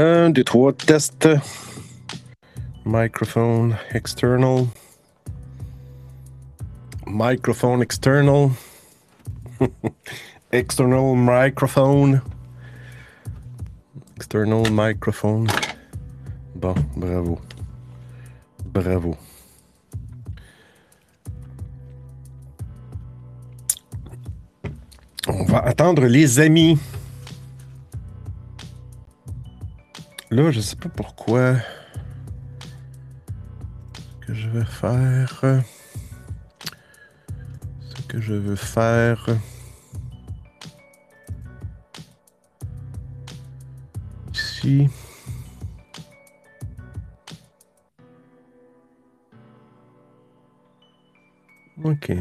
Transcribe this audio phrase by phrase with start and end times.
[0.00, 1.28] Un, deux, trois, test.
[2.84, 4.68] Microphone external.
[7.04, 8.52] Microphone external.
[10.52, 12.22] external microphone.
[14.14, 15.48] External microphone.
[16.54, 17.40] Bon, bravo.
[18.66, 19.16] Bravo.
[25.26, 26.78] On va attendre les amis.
[30.30, 31.54] Là, je sais pas pourquoi.
[34.20, 35.42] Que je vais faire.
[37.80, 39.26] Ce que je veux faire.
[44.34, 44.88] Ici.
[51.82, 52.12] OK.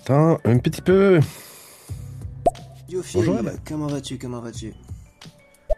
[0.00, 1.20] Attend un petit peu.
[3.12, 3.52] Bonjour, Alain.
[3.68, 4.72] comment vas-tu, comment vas-tu?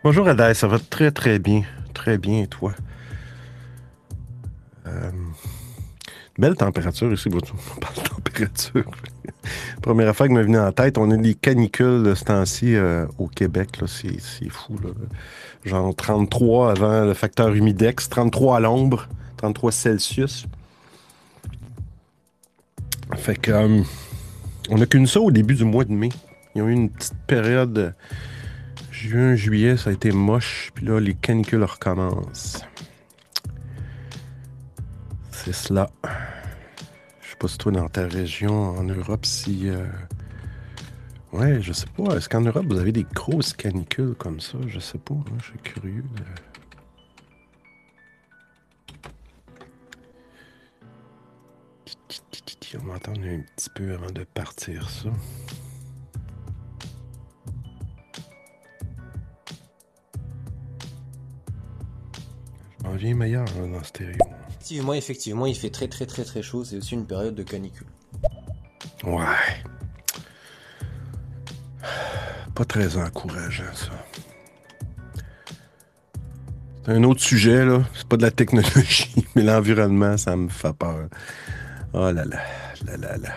[0.05, 1.63] Bonjour Adaï, ça va très très bien.
[1.93, 2.73] Très bien, et toi?
[4.87, 5.11] Euh,
[6.39, 7.29] belle température ici.
[7.33, 8.91] On parle de température.
[9.83, 13.07] Première affaire qui m'est venue en tête, on a des canicules de ce temps-ci euh,
[13.19, 13.81] au Québec.
[13.87, 14.79] c'est fou.
[14.85, 14.91] Là.
[15.65, 20.47] Genre 33 avant le facteur humidex, 33 à l'ombre, 33 Celsius.
[23.17, 23.83] Fait que euh,
[24.71, 26.09] on a qu'une ça au début du mois de mai.
[26.55, 27.95] Il y a eu une petite période
[28.91, 30.71] juin, juillet, ça a été moche.
[30.75, 32.65] Puis là, les canicules recommencent.
[35.31, 35.91] C'est cela.
[37.23, 39.69] Je sais pas si toi, dans ta région, en Europe, si...
[39.69, 39.85] euh,
[41.33, 42.15] Ouais, je sais pas.
[42.17, 44.59] Est-ce qu'en Europe, vous avez des grosses canicules comme ça?
[44.67, 45.15] Je sais pas.
[45.15, 46.05] hein, Je suis curieux.
[52.81, 55.11] On va attendre un petit peu avant de partir ça.
[62.79, 64.17] Je m'en viens meilleur dans stéréo.
[64.49, 67.89] Effectivement, effectivement, il fait très très très très chaud, c'est aussi une période de canicule.
[69.05, 69.63] Ouais.
[72.55, 73.91] Pas très encourageant, ça.
[76.85, 77.83] C'est un autre sujet, là.
[77.95, 81.09] C'est pas de la technologie, mais l'environnement, ça me fait peur.
[81.95, 82.39] Oh là là,
[82.87, 83.31] là là là.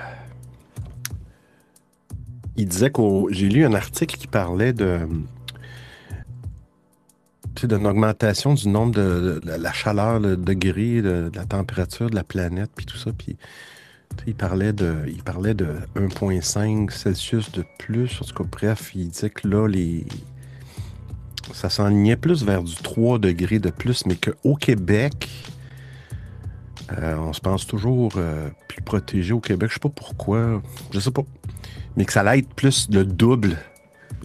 [2.55, 3.27] Il disait qu'au.
[3.31, 4.99] J'ai lu un article qui parlait de.
[7.63, 12.69] D'une augmentation du nombre de, la chaleur, le degré, de, la température de la planète,
[12.75, 13.11] puis tout ça.
[13.11, 13.37] Puis
[14.27, 18.21] il parlait de, il parlait de 1,5 Celsius de plus.
[18.21, 20.05] En tout cas, bref, il disait que là, les,
[21.53, 25.29] ça s'enlignait plus vers du 3 degrés de plus, mais qu'au Québec,
[26.91, 29.69] euh, on se pense toujours euh, plus protégé au Québec.
[29.69, 31.23] Je sais pas pourquoi, je sais pas.
[31.97, 33.57] Mais que ça être plus le double.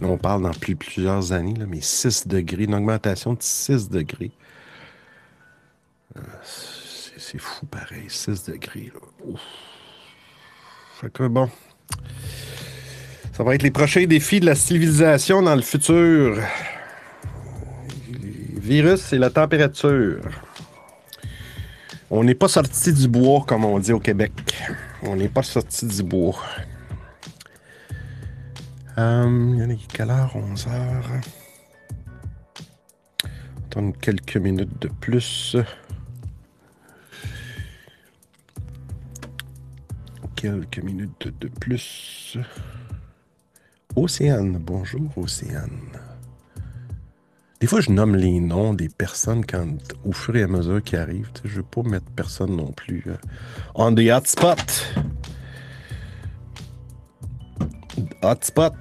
[0.01, 4.31] On parle dans plus, plusieurs années, mais 6 degrés, une augmentation de 6 degrés.
[6.17, 6.21] Euh,
[7.17, 8.91] c'est fou pareil, 6 degrés.
[10.99, 11.49] Fait que bon.
[13.33, 16.37] Ça va être les prochains défis de la civilisation dans le futur.
[18.09, 20.21] Les virus et la température.
[22.13, 24.33] On n'est pas sorti du bois, comme on dit au Québec.
[25.01, 26.35] On n'est pas sorti du bois.
[28.97, 30.35] Hum, il y en a qui quelle heure?
[30.35, 31.09] 11 heures.
[33.65, 35.55] Attendre quelques minutes de plus.
[40.35, 42.37] Quelques minutes de plus.
[43.95, 46.10] Océane, bonjour Océane.
[47.61, 50.97] Des fois, je nomme les noms des personnes quand, au fur et à mesure qu'ils
[50.97, 51.29] arrivent.
[51.43, 53.03] Je veux pas mettre personne non plus.
[53.05, 53.15] euh,
[53.75, 54.57] on the hotspot.
[58.23, 58.73] Hotspot.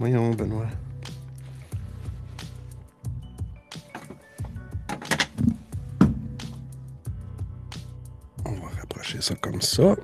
[0.00, 0.66] Voyons, Benoît.
[8.44, 9.94] On va rapprocher ça comme ça.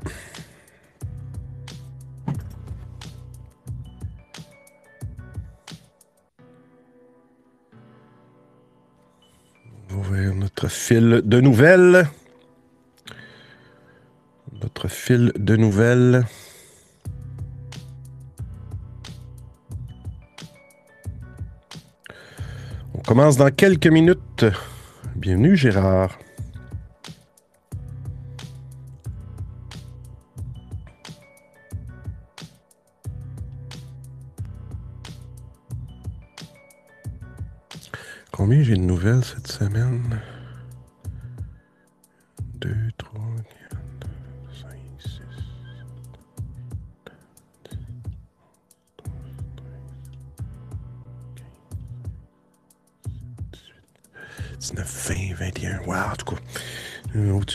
[10.87, 12.07] fil de nouvelles.
[14.63, 16.25] Notre fil de nouvelles.
[22.95, 24.45] On commence dans quelques minutes.
[25.17, 26.17] Bienvenue Gérard.
[38.31, 40.21] Combien j'ai de nouvelles cette semaine?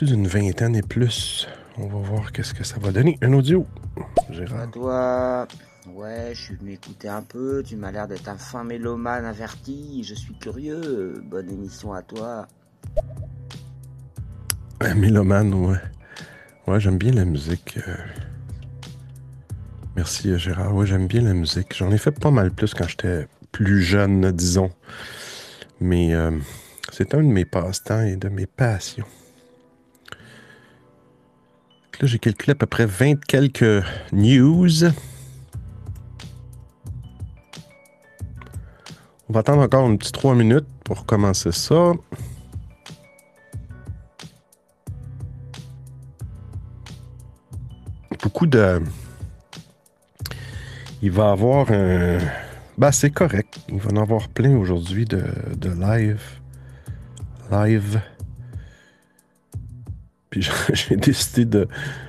[0.02, 1.48] Au-dessus d'une vingtaine et plus.
[1.78, 3.18] On va voir qu'est-ce que ça va donner.
[3.22, 3.66] Un audio.
[4.56, 5.48] À toi.
[5.94, 7.64] Ouais, je suis venu écouter un peu.
[7.66, 10.04] Tu m'as l'air d'être un fin mélomane averti.
[10.04, 11.22] Je suis curieux.
[11.26, 12.48] Bonne émission à toi.
[14.80, 15.78] Un mélomane, ouais.
[16.68, 17.78] Ouais, j'aime bien la musique.
[17.88, 17.96] Euh.
[19.96, 20.76] Merci euh, Gérard.
[20.76, 21.76] Ouais, j'aime bien la musique.
[21.76, 24.72] J'en ai fait pas mal plus quand j'étais plus jeune, disons.
[25.80, 26.32] Mais euh,
[26.92, 29.06] c'est un de mes passe-temps et de mes passions.
[32.02, 34.86] Là, j'ai calculé à peu près 20 quelques news.
[39.30, 41.92] On va attendre encore une petite 3 minutes pour commencer ça.
[48.24, 48.82] Beaucoup de.
[51.04, 52.18] Il va avoir un.
[52.80, 53.60] Ben, c'est correct.
[53.70, 55.24] Il va en avoir plein aujourd'hui de,
[55.56, 56.24] de live.
[57.52, 58.02] Live.
[60.32, 61.68] Puis j'ai décidé de.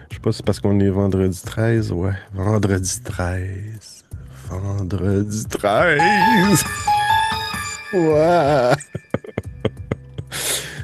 [0.09, 1.93] Je sais pas si c'est parce qu'on est vendredi 13.
[1.93, 4.05] Ouais, vendredi 13.
[4.49, 6.65] Vendredi 13.
[7.93, 8.73] Ouais.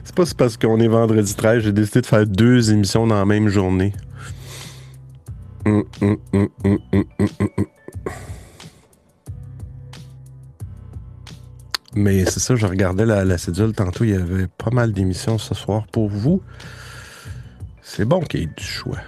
[0.05, 3.25] C'est pas parce qu'on est vendredi 13, j'ai décidé de faire deux émissions dans la
[3.25, 3.95] même journée.
[5.65, 6.79] Hum, hum, hum,
[11.95, 15.39] Mais c'est ça, je regardais la, la, cédule tantôt, il y avait pas mal d'émissions
[15.39, 16.43] ce soir pour vous.
[17.91, 18.99] C'est bon qu'il y ait du choix.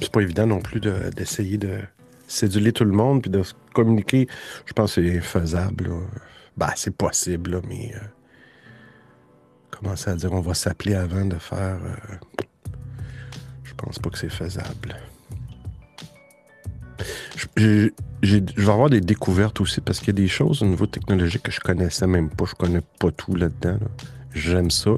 [0.00, 1.80] C'est pas évident non plus d'essayer de,
[2.26, 3.42] séduler tout le monde puis de
[3.74, 4.26] communiquer.
[4.64, 5.90] Je pense que c'est faisable.
[6.56, 7.98] Ben, c'est possible, mais euh,
[9.70, 10.32] commencer à dire?
[10.32, 11.78] On va s'appeler avant de faire.
[11.84, 12.16] Euh,
[13.62, 14.96] je pense pas que c'est faisable.
[17.56, 17.90] Je,
[18.22, 21.52] vais avoir des découvertes aussi parce qu'il y a des choses au niveau technologique que
[21.52, 22.46] je connaissais même pas.
[22.46, 23.78] Je connais pas tout là-dedans.
[24.36, 24.92] J'aime ça.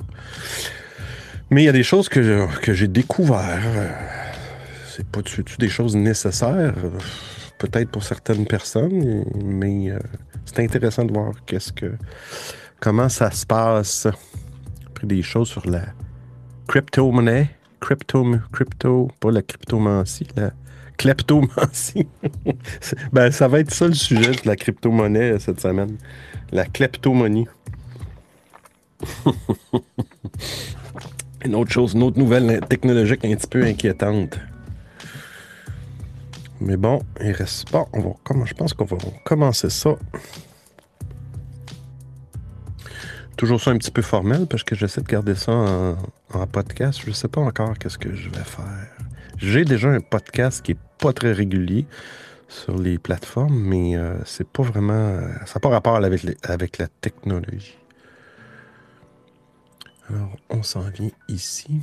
[1.50, 3.62] Mais il y a des choses que, que j'ai découvert
[4.98, 6.74] c'est pas du tout des choses nécessaires,
[7.58, 9.98] peut-être pour certaines personnes, mais euh,
[10.44, 11.92] c'est intéressant de voir qu'est-ce que
[12.80, 14.08] comment ça se passe.
[14.88, 15.82] Après des choses sur la
[16.66, 17.48] crypto-monnaie,
[17.78, 20.50] crypto, crypto, pas la cryptomancie, la
[20.96, 22.08] kleptomancie.
[23.12, 25.96] ben, ça va être ça le sujet de la crypto-monnaie cette semaine.
[26.50, 27.46] La kleptomonie.
[31.44, 34.38] une autre chose, une autre nouvelle technologique un petit peu inquiétante.
[36.60, 37.86] Mais bon, il reste pas.
[37.92, 39.96] On va, je pense qu'on va commencer ça.
[43.36, 47.00] Toujours ça un petit peu formel parce que j'essaie de garder ça en, podcast.
[47.04, 48.64] Je ne sais pas encore qu'est-ce que je vais faire.
[49.36, 51.86] J'ai déjà un podcast qui est pas très régulier
[52.48, 55.20] sur les plateformes, mais euh, c'est pas vraiment.
[55.46, 57.77] Ça n'a pas rapport avec, avec la technologie.
[60.08, 61.82] Alors, on s'en vient ici.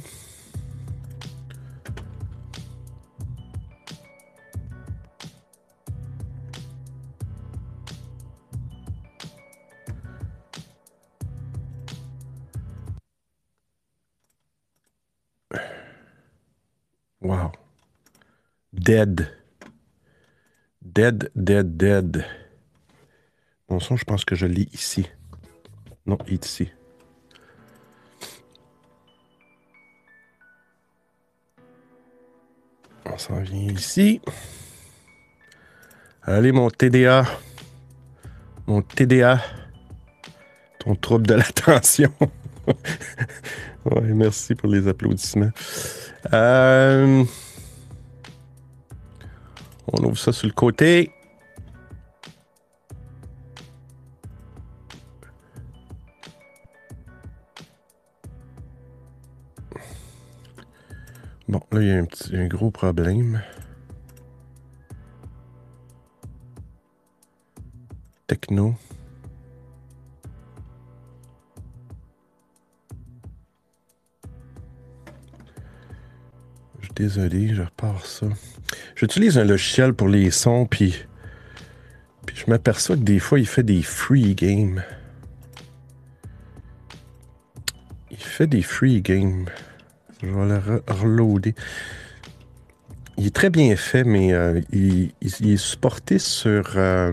[17.21, 17.51] Wow.
[18.73, 19.31] Dead.
[20.81, 22.25] Dead, dead, dead.
[23.67, 25.07] Bon son, je pense que je lis ici.
[26.05, 26.71] Non, ici.
[33.25, 34.21] S'en vient ici.
[36.21, 37.25] Allez, mon TDA.
[38.67, 39.41] Mon TDA.
[40.79, 42.11] Ton trouble de l'attention.
[43.85, 45.49] ouais, merci pour les applaudissements.
[46.33, 47.23] Euh,
[49.91, 51.11] on ouvre ça sur le côté.
[61.55, 63.41] Bon, là, il y a un, gros problème.
[68.27, 68.75] Techno.
[76.93, 78.27] Désolé, je repars ça.
[78.97, 81.05] J'utilise un logiciel pour les sons, puis
[82.33, 84.83] je m'aperçois que des fois, il fait des free games.
[88.11, 89.45] Il fait des free games.
[90.25, 91.53] Je vais le reloader.
[93.17, 96.73] il est très bien fait, mais euh, il, est supporté sur.
[96.77, 97.11] euh,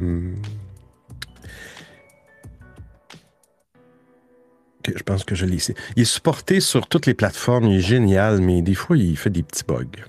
[4.87, 5.75] je pense que je l'ai ici.
[5.97, 7.67] Il est supporté sur toutes les plateformes.
[7.67, 10.05] Il est génial, mais des fois, il fait des petits bugs.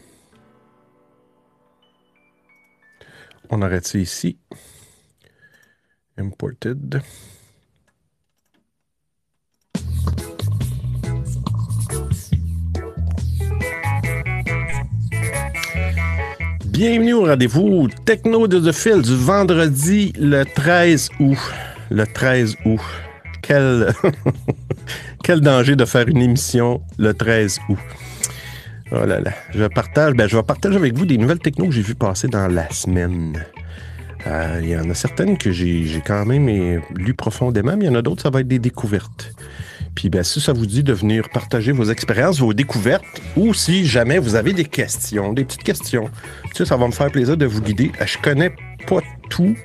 [3.50, 4.38] On arrête ça ici.
[6.18, 7.02] Imported.
[16.86, 21.38] Bienvenue au rendez-vous Techno de The Phil du vendredi le 13 août.
[21.90, 22.82] Le 13 août.
[23.42, 23.94] Quel,
[25.24, 27.78] quel danger de faire une émission le 13 août.
[28.92, 29.32] Oh là là.
[29.56, 32.28] Je partage, ben, je vais partager avec vous des nouvelles techno que j'ai vues passer
[32.28, 33.42] dans la semaine.
[34.28, 37.88] Euh, Il y en a certaines que j'ai quand même euh, lues profondément, mais il
[37.88, 39.32] y en a d'autres, ça va être des découvertes.
[39.96, 43.86] Puis ben, si ça vous dit de venir partager vos expériences, vos découvertes, ou si
[43.86, 46.10] jamais vous avez des questions, des petites questions,
[46.46, 47.92] tu sais, ça va me faire plaisir de vous guider.
[48.02, 48.54] Euh, Je connais
[48.88, 49.56] pas tout.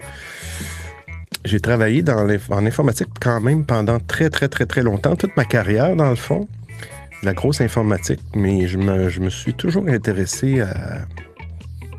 [1.44, 2.04] J'ai travaillé
[2.50, 6.16] en informatique quand même pendant très, très, très, très longtemps, toute ma carrière, dans le
[6.16, 6.46] fond.
[7.22, 11.06] La grosse informatique, mais je me, je me suis toujours intéressé à,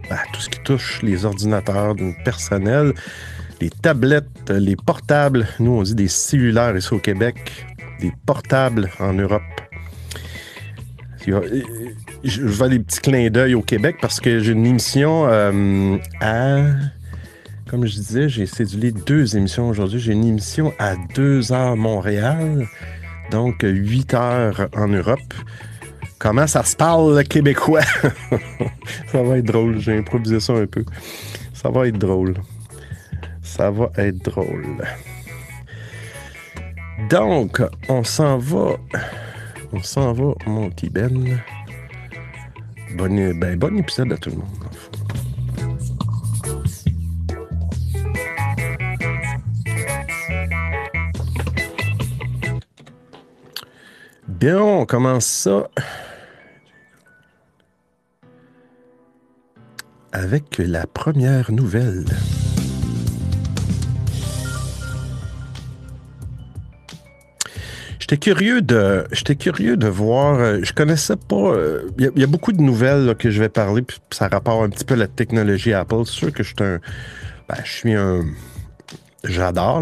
[0.09, 2.93] à tout ce qui touche les ordinateurs personnels,
[3.59, 5.47] les tablettes, les portables.
[5.59, 7.65] Nous, on dit des cellulaires ici au Québec,
[7.99, 9.41] des portables en Europe.
[11.25, 16.61] Je vais des petits clins d'œil au Québec parce que j'ai une émission euh, à.
[17.69, 19.99] Comme je disais, j'ai cédulé deux émissions aujourd'hui.
[19.99, 22.67] J'ai une émission à 2 heures Montréal,
[23.29, 25.19] donc 8 heures en Europe.
[26.17, 27.81] Comment ça se parle le québécois?
[29.11, 29.79] ça va être drôle.
[29.79, 30.83] J'ai improvisé ça un peu.
[31.53, 32.33] Ça va être drôle.
[33.43, 34.83] Ça va être drôle.
[37.07, 38.77] Donc, on s'en va.
[39.71, 41.39] On s'en va, mon petit Ben.
[42.95, 44.49] Bon, ben, bon épisode à tout le monde.
[54.27, 55.69] Bien, on commence ça
[60.11, 62.05] avec la première nouvelle.
[68.09, 70.39] J'étais curieux de, j'étais curieux de voir.
[70.39, 71.35] euh, je connaissais pas.
[71.35, 74.69] euh, Il y, a- beaucoup de nouvelles que je vais parler, puis ça rapporte un
[74.69, 76.01] petit peu à la technologie Apple.
[76.05, 76.79] C'est sûr que je suis un,
[77.47, 78.25] ben, je suis un,
[79.23, 79.81] j'adore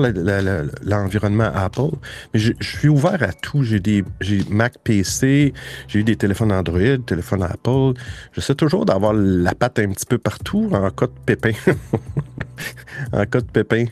[0.83, 1.95] l'environnement Apple,
[2.33, 3.63] mais je, suis ouvert à tout.
[3.63, 4.03] J'ai des,
[4.49, 5.53] Mac PC,
[5.87, 7.93] j'ai eu des téléphones Android, téléphones Apple.
[8.33, 11.51] J'essaie toujours d'avoir la patte un petit peu partout en cas de pépin.
[13.13, 13.85] en cas de pépin.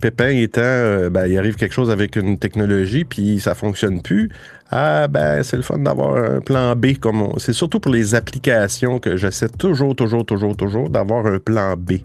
[0.00, 4.30] Pépin étant, euh, ben, il arrive quelque chose avec une technologie, puis ça fonctionne plus.
[4.70, 6.98] Ah, ben, c'est le fun d'avoir un plan B.
[6.98, 11.38] comme on- C'est surtout pour les applications que j'essaie toujours, toujours, toujours, toujours d'avoir un
[11.38, 12.00] plan B.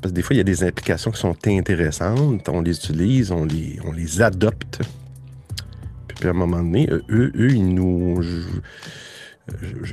[0.00, 3.32] Parce que des fois, il y a des applications qui sont intéressantes, on les utilise,
[3.32, 4.80] on les, on les adopte.
[6.08, 8.22] Puis, puis à un moment donné, euh, eux, eux ils nous.
[8.22, 8.40] Je,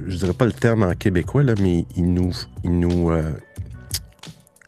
[0.07, 2.31] je dirais pas le terme en québécois, là, mais ils nous.
[2.63, 3.31] Ils nous, euh,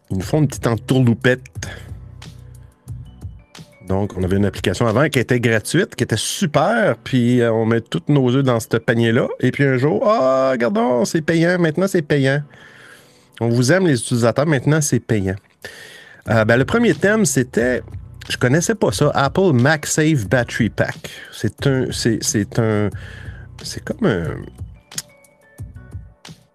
[0.10, 1.68] ils nous font une petite entourloupette.
[3.88, 7.66] Donc, on avait une application avant qui était gratuite, qui était super, puis euh, on
[7.66, 9.28] met tous nos œufs dans ce panier-là.
[9.40, 12.44] Et puis un jour, ah, regardons, c'est payant, maintenant c'est payant.
[13.40, 15.36] On vous aime, les utilisateurs, maintenant c'est payant.
[16.30, 17.82] Euh, ben, le premier thème, c'était,
[18.30, 21.10] je connaissais pas ça, Apple MagSafe Battery Pack.
[21.32, 22.90] C'est un, c'est, un,
[23.64, 24.36] c'est comme un,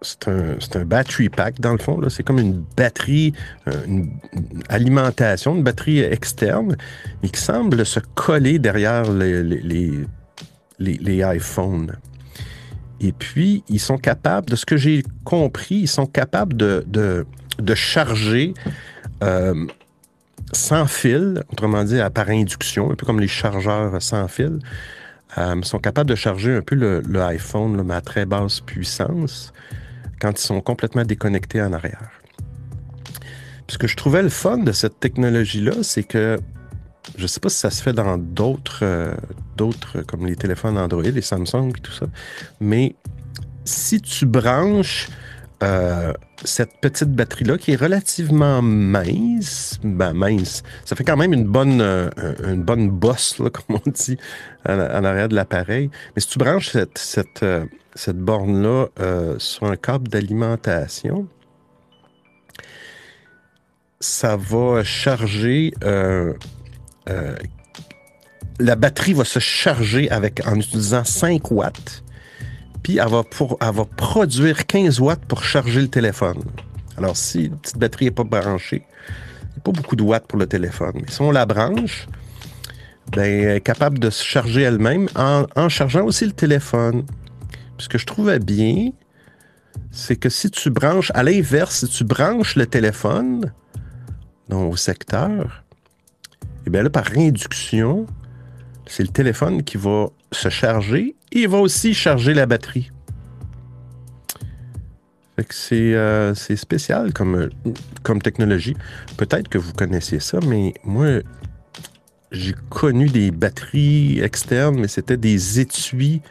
[0.01, 1.99] c'est un, battery pack dans le fond.
[2.09, 3.33] C'est comme une batterie,
[3.67, 4.19] euh, une,
[4.69, 6.77] alimentation, une batterie externe,
[7.23, 10.05] mais qui semble se coller derrière les, les-
[10.79, 11.95] les iPhones.
[13.01, 17.25] Et puis, ils sont capables, de ce que j'ai compris, ils sont capables de, de,
[17.59, 18.53] de charger
[19.23, 19.65] euh,
[20.53, 24.59] sans fil, autrement dit, par induction, un peu comme les chargeurs sans fil.
[25.37, 28.61] Euh, sont capables de charger un peu le, le iPhone, là, mais à très basse
[28.61, 29.51] puissance,
[30.21, 32.09] quand ils sont complètement déconnectés en arrière.
[33.67, 36.39] Ce que je trouvais le fun de cette technologie-là, c'est que
[37.17, 39.13] je sais pas si ça se fait dans d'autres, euh,
[39.55, 42.07] d'autres comme les téléphones Android, les Samsung et tout ça,
[42.59, 42.95] mais
[43.63, 45.09] si tu branches
[45.63, 51.45] euh, cette petite batterie-là qui est relativement mince, ben mince, ça fait quand même une
[51.45, 52.09] bonne, euh,
[52.45, 54.17] une bonne bosse, comme on dit,
[54.67, 55.89] en, arrière de l'appareil.
[56.15, 57.45] Mais si tu branches cette, cette,
[57.95, 58.87] cette borne-là
[59.37, 61.27] sur un câble d'alimentation,
[64.01, 65.73] ça va charger.
[67.09, 67.35] Euh,
[68.59, 72.03] la batterie va se charger avec, en utilisant 5 watts.
[72.83, 76.41] puis elle va, pour, elle va produire 15 watts pour charger le téléphone.
[76.97, 80.27] Alors, si la petite batterie n'est pas branchée, il n'y a pas beaucoup de watts
[80.27, 80.93] pour le téléphone.
[80.95, 82.07] Mais si on la branche,
[83.11, 87.05] ben, elle est capable de se charger elle-même en, en chargeant aussi le téléphone.
[87.77, 88.91] Puis ce que je trouvais bien,
[89.91, 93.51] c'est que si tu branches, à l'inverse, si tu branches le téléphone
[94.49, 95.64] donc, au secteur,
[96.65, 98.05] et bien là, par induction,
[98.87, 102.91] c'est le téléphone qui va se charger et il va aussi charger la batterie.
[105.71, 107.49] Euh, c'est spécial comme,
[108.03, 108.75] comme technologie.
[109.17, 111.19] Peut-être que vous connaissiez ça, mais moi,
[112.31, 116.21] j'ai connu des batteries externes, mais c'était des étuis.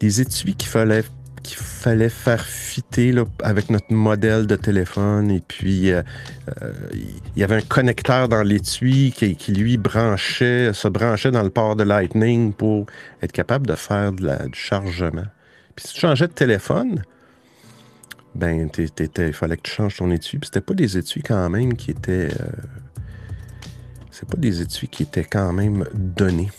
[0.00, 1.04] Des étuis qu'il fallait
[1.46, 5.30] qu'il fallait faire fitter là, avec notre modèle de téléphone.
[5.30, 6.02] Et puis, euh,
[6.62, 11.50] euh, il y avait un connecteur dans l'étui qui, lui, branchait, se branchait dans le
[11.50, 12.86] port de Lightning pour
[13.22, 15.26] être capable de faire du chargement.
[15.74, 17.02] Puis, si tu changeais de téléphone,
[18.34, 20.38] ben, il fallait que tu changes ton étui.
[20.38, 22.30] Puis, c'était pas des étuis quand même qui étaient...
[22.32, 22.50] Euh,
[24.10, 26.50] c'est pas des étuis qui étaient quand même donnés.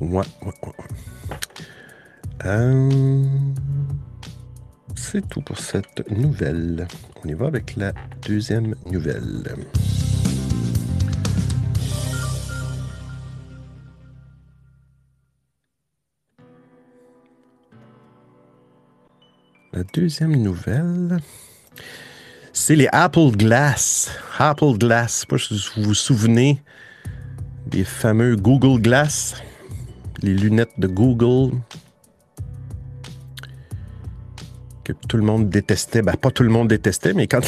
[0.00, 1.09] Ouais, ouais, ouais.
[2.46, 3.22] Euh,
[4.96, 6.88] c'est tout pour cette nouvelle.
[7.22, 7.92] On y va avec la
[8.26, 9.44] deuxième nouvelle.
[19.72, 21.18] La deuxième nouvelle,
[22.52, 24.10] c'est les Apple Glass.
[24.38, 26.62] Apple Glass, je sais pas si vous vous souvenez
[27.66, 29.36] des fameux Google Glass,
[30.22, 31.56] les lunettes de Google
[35.08, 36.02] tout le monde détestait.
[36.02, 37.40] Ben, pas tout le monde détestait, mais quand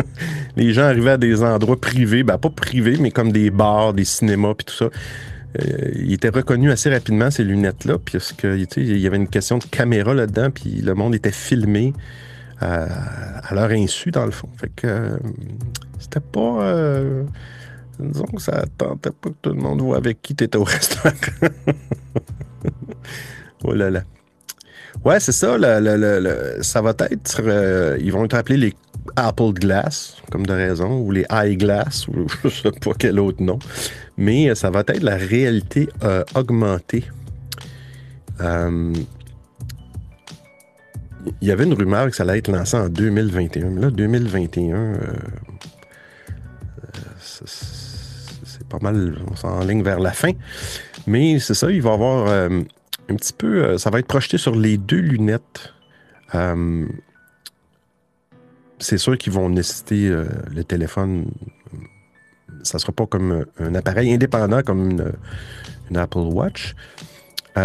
[0.56, 4.04] les gens arrivaient à des endroits privés, ben, pas privés, mais comme des bars, des
[4.04, 4.90] cinémas, puis tout ça,
[5.58, 9.64] euh, ils étaient reconnus assez rapidement, ces lunettes-là, puisque il y avait une question de
[9.64, 11.92] caméra là-dedans, puis le monde était filmé
[12.62, 14.48] euh, à leur insu, dans le fond.
[14.56, 15.16] Fait que euh,
[15.98, 16.74] c'était pas.
[17.98, 20.64] disons que ça tentait pas que tout le monde voit avec qui tu étais au
[20.64, 21.14] restaurant.
[23.64, 24.04] oh là là.
[25.02, 25.56] Ouais, c'est ça.
[26.62, 27.40] ça va être.
[27.40, 28.74] Euh, ils vont être appelés les
[29.16, 33.58] Apple Glass, comme de raison, ou les Eyeglass, ou je sais pas quel autre nom.
[34.18, 37.04] Mais euh, ça va être la réalité euh, augmentée.
[38.40, 39.06] il
[41.40, 43.70] y avait une rumeur que ça allait être lancé en 2021.
[43.70, 45.00] Mais là, 2021,
[47.18, 50.32] c'est pas mal, on s'enligne vers la fin.
[51.06, 52.50] Mais c'est ça, il va y avoir
[53.10, 53.64] un petit peu.
[53.64, 55.74] Euh, ça va être projeté sur les deux lunettes.
[56.34, 56.86] Euh,
[58.78, 61.26] c'est sûr qu'ils vont nécessiter euh, le téléphone.
[62.62, 65.12] Ça ne sera pas comme un appareil indépendant comme une,
[65.96, 66.76] Apple Watch.
[67.54, 67.60] tu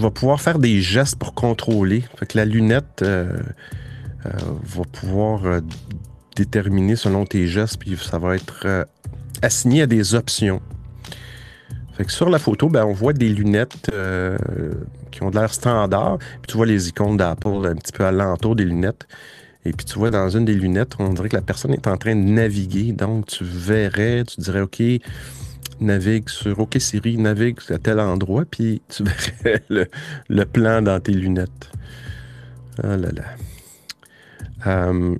[0.00, 2.04] vas pouvoir faire des gestes pour contrôler.
[2.34, 3.04] La lunette
[4.24, 5.60] va pouvoir
[6.36, 8.86] déterminer selon tes gestes, puis ça va être
[9.42, 10.60] assigné à des options
[12.08, 14.36] sur la photo, ben, on voit des lunettes euh,
[15.10, 16.18] qui ont de l'air standard.
[16.18, 19.06] Puis tu vois les icônes d'Apple un petit peu alentour des lunettes.
[19.64, 21.96] Et puis tu vois dans une des lunettes, on dirait que la personne est en
[21.96, 22.92] train de naviguer.
[22.92, 24.82] Donc tu verrais, tu dirais OK,
[25.80, 29.04] navigue sur OK Siri, navigue à tel endroit, puis tu
[29.44, 29.62] verrais
[30.28, 31.70] le, plan dans tes lunettes.
[32.82, 33.24] Ah là là.
[34.66, 35.16] Euh,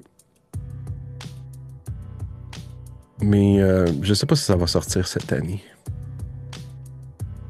[3.22, 5.62] mais euh, je ne sais pas si ça va sortir cette année.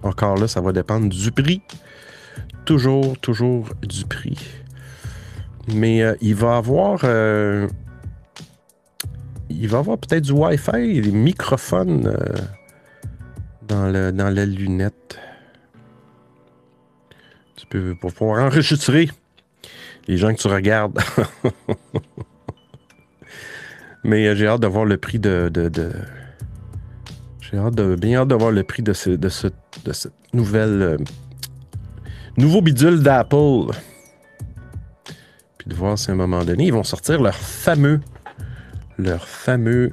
[0.02, 1.62] Encore là, ça va dépendre du prix.
[2.64, 4.38] Toujours, toujours du prix.
[5.68, 7.00] Mais euh, il va avoir.
[7.04, 7.68] Euh,
[9.48, 12.36] il va avoir peut-être du Wi-Fi et des microphones euh,
[13.66, 15.18] dans, le, dans la lunette.
[17.56, 19.10] Tu peux pour pouvoir enregistrer
[20.06, 20.98] les gens que tu regardes.
[24.04, 25.92] Mais j'ai hâte de voir le prix de, de
[27.50, 29.48] j'ai hâte de, bien hâte de voir le prix de, ce, de, ce,
[29.84, 30.82] de cette nouvelle.
[30.82, 30.96] Euh,
[32.36, 33.72] nouveau bidule d'Apple.
[35.58, 38.00] Puis de voir si à un moment donné, ils vont sortir leur fameux.
[38.98, 39.92] Leur fameux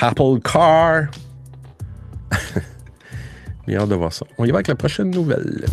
[0.00, 1.04] Apple Car.
[3.68, 4.26] bien hâte de voir ça.
[4.38, 5.66] On y va avec la prochaine nouvelle.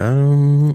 [0.00, 0.72] Euh,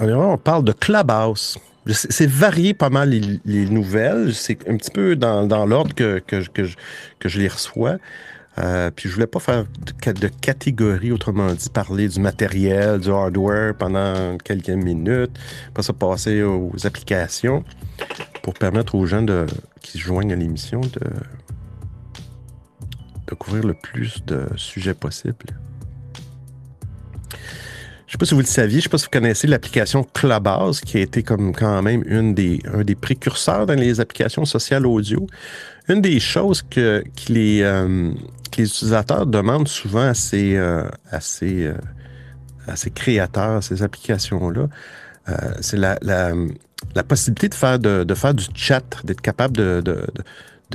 [0.00, 1.58] on parle de Clubhouse.
[1.90, 3.10] C'est varié pas mal
[3.44, 4.34] les, nouvelles.
[4.34, 7.96] C'est un petit peu dans, l'ordre que, que, je, les reçois.
[8.58, 13.08] Euh, puis je voulais pas faire de, de, catégorie, autrement dit, parler du matériel, du
[13.08, 15.30] hardware pendant quelques minutes,
[15.74, 17.64] pas ça passer aux applications
[18.42, 19.46] pour permettre aux gens de,
[19.80, 21.00] qui se joignent à l'émission de,
[23.28, 25.46] de couvrir le plus de sujets possibles.
[28.08, 29.46] Je ne sais pas si vous le saviez, je ne sais pas si vous connaissez
[29.46, 34.00] l'application Clubhouse, qui a été comme quand même une des, un des précurseurs dans les
[34.00, 35.26] applications sociales audio.
[35.90, 38.10] Une des choses que, les, euh,
[38.56, 41.74] les utilisateurs demandent souvent à ces, euh, à ces, euh,
[42.66, 44.68] à ces créateurs, ces applications-là,
[45.60, 46.32] c'est la, la,
[46.94, 50.06] la, possibilité de faire, de, de faire du chat, d'être capable de, de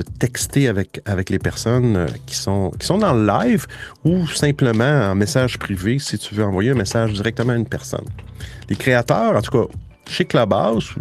[0.02, 3.68] texter avec, avec les personnes euh, qui sont, qui sont dans le live
[4.04, 8.06] ou simplement en message privé si tu veux envoyer un message directement à une personne.
[8.70, 9.74] Les créateurs, en tout cas,
[10.08, 10.96] chez Clubhouse,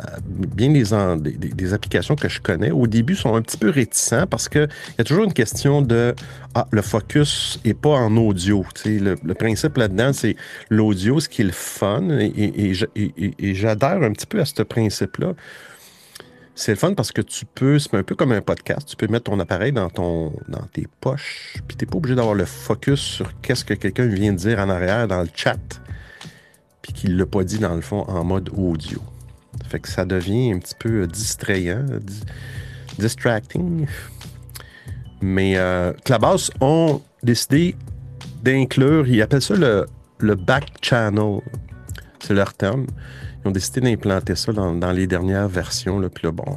[0.00, 4.26] euh, bien des, des, applications que je connais, au début, sont un petit peu réticents
[4.26, 6.14] parce qu'il y a toujours une question de
[6.54, 8.66] ah, le focus n'est pas en audio.
[8.84, 10.34] Le, le, principe là-dedans, c'est
[10.68, 15.34] l'audio, ce qui est le fun, et j'adhère un petit peu à ce principe-là.
[16.56, 19.08] C'est le fun parce que tu peux, c'est un peu comme un podcast, tu peux
[19.08, 23.00] mettre ton appareil dans, ton, dans tes poches, puis tu pas obligé d'avoir le focus
[23.00, 25.58] sur qu'est-ce que quelqu'un vient de dire en arrière dans le chat,
[26.80, 29.00] puis qu'il ne l'a pas dit dans le fond en mode audio.
[29.68, 31.84] Fait que ça devient un petit peu distrayant,
[32.98, 33.86] distracting.
[35.20, 37.74] Mais euh, Clubhouse ont décidé
[38.42, 39.86] d'inclure, ils appellent ça le,
[40.18, 41.40] le back channel.
[42.20, 42.86] C'est leur terme.
[43.44, 45.98] Ils ont décidé d'implanter ça dans, les dernières versions.
[45.98, 46.08] Là.
[46.08, 46.56] Puis là, bon,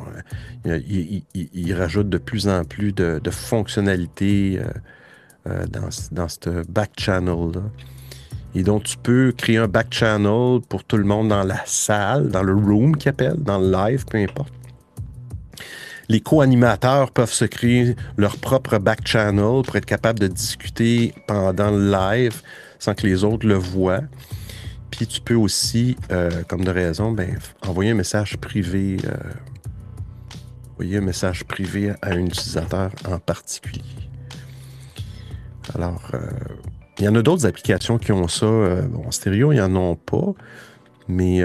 [0.67, 4.69] euh, ils, rajoutent de plus en plus de, fonctionnalités euh,
[5.49, 5.65] euh,
[6.11, 7.51] dans, ce back channel.
[7.53, 7.61] Là.
[8.55, 12.29] Et donc, tu peux créer un back channel pour tout le monde dans la salle,
[12.29, 14.53] dans le room qu'ils appellent, dans le live, peu importe.
[16.09, 21.69] Les co-animateurs peuvent se créer leur propre back channel pour être capable de discuter pendant
[21.69, 22.41] le live
[22.79, 24.03] sans que les autres le voient.
[24.91, 28.97] Puis tu peux aussi, euh, comme de raison, ben, envoyer un message privé.
[29.05, 29.15] Euh,
[30.73, 33.83] envoyer un message privé à un utilisateur en particulier.
[35.75, 36.19] Alors, euh,
[36.99, 38.45] il y en a d'autres applications qui ont ça.
[38.45, 40.33] bon, en stéréo, ils n'en ont pas.
[41.07, 41.41] Mais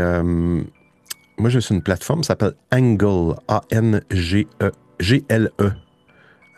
[1.38, 3.34] moi, je suis une plateforme qui s'appelle Angle.
[3.48, 4.72] A-N-G-E.
[4.98, 5.72] G-L-E.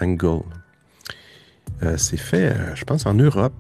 [0.01, 0.43] Angle.
[1.97, 3.55] c'est fait, je pense, en Europe.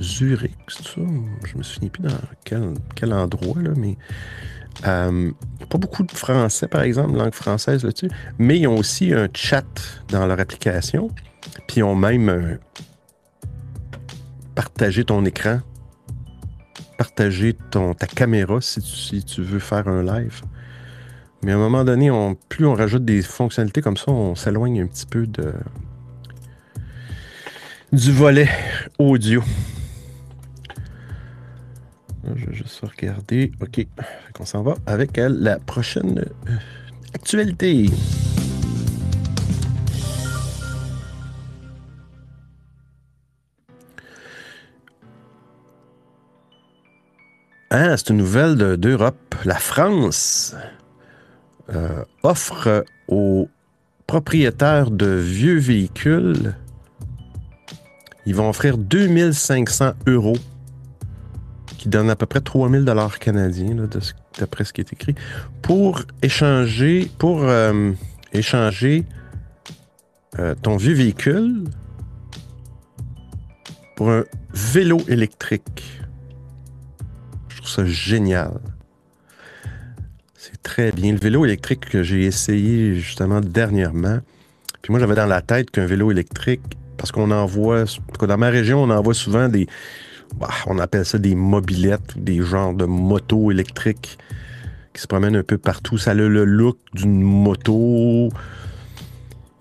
[0.00, 1.00] Zurich, ça?
[1.44, 3.96] Je me souviens plus dans quel, quel endroit, là, mais
[4.86, 5.30] euh,
[5.68, 9.64] pas beaucoup de français, par exemple, langue française là-dessus, mais ils ont aussi un chat
[10.08, 11.10] dans leur application,
[11.66, 12.56] puis ils ont même euh,
[14.54, 15.60] partagé ton écran,
[16.96, 20.42] partagé ton, ta caméra si tu, veux faire un live.
[21.42, 24.82] Mais à un moment donné, on, plus on rajoute des fonctionnalités comme ça, on s'éloigne
[24.82, 25.52] un petit peu de
[27.92, 28.48] du volet
[28.98, 29.42] audio.
[32.36, 33.52] Je vais juste regarder.
[33.60, 33.86] OK.
[34.38, 36.52] On s'en va avec la prochaine euh,
[37.14, 37.90] actualité.
[47.70, 49.34] Ah, c'est une nouvelle d'Europe.
[49.44, 50.56] La France
[51.72, 53.48] euh, offre aux
[54.08, 56.56] propriétaires de vieux véhicules,
[58.26, 60.36] ils vont offrir 2500 euros
[61.80, 63.74] qui donne à peu près 3000 dollars canadiens,
[64.38, 65.14] d'après ce qui est écrit,
[65.62, 67.92] pour échanger, pour euh,
[68.34, 69.06] échanger
[70.38, 71.64] euh, ton vieux véhicule
[73.96, 76.02] pour un vélo électrique.
[77.48, 78.60] Je trouve ça génial.
[80.34, 81.12] C'est très bien.
[81.12, 84.18] Le vélo électrique que j'ai essayé justement dernièrement,
[84.82, 87.84] puis moi j'avais dans la tête qu'un vélo électrique, parce qu'on en voit,
[88.20, 89.66] dans ma région, on en voit souvent des,
[90.66, 94.18] on appelle ça des mobilettes des genres de motos électriques
[94.92, 95.98] qui se promènent un peu partout.
[95.98, 98.28] Ça a le look d'une moto.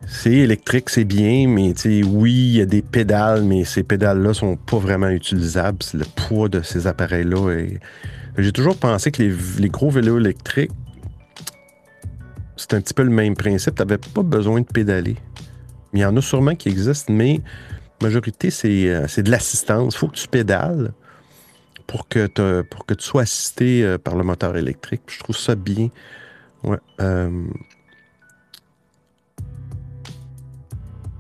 [0.08, 4.56] C'est électrique, c'est bien, mais oui, il y a des pédales, mais ces pédales-là sont
[4.56, 5.84] pas vraiment utilisables.
[5.84, 7.66] C'est le poids de ces appareils-là.
[8.38, 10.72] J'ai toujours pensé que les, gros vélos électriques,
[12.58, 13.76] c'est un petit peu le même principe.
[13.76, 15.16] Tu n'avais pas besoin de pédaler.
[15.94, 17.42] Il y en a sûrement qui existent, mais
[18.02, 19.96] majorité, euh, c'est de l'assistance.
[19.96, 20.92] Il faut que tu pédales
[21.88, 25.02] pour que, tu sois assisté euh, par le moteur électrique.
[25.08, 25.90] Je trouve ça bien.
[26.64, 26.78] Ouais.
[27.02, 27.48] Euh,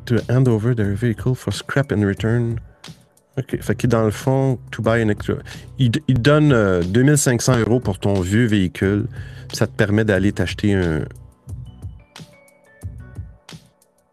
[0.06, 2.60] to hand over their vehicle for scrap and return.
[3.38, 3.62] OK.
[3.62, 5.36] Fait que dans le fond, to buy an extra.
[5.78, 9.08] Il, il donne 2500 euros pour ton vieux véhicule.
[9.54, 11.06] Ça te permet d'aller t'acheter un,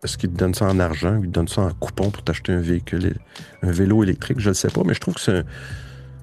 [0.07, 2.23] est-ce qu'il te donne ça en argent ou il te donne ça en coupon pour
[2.23, 3.17] t'acheter un véhicule,
[3.63, 4.39] un vélo électrique?
[4.39, 5.45] Je ne sais pas, mais je trouve que c'est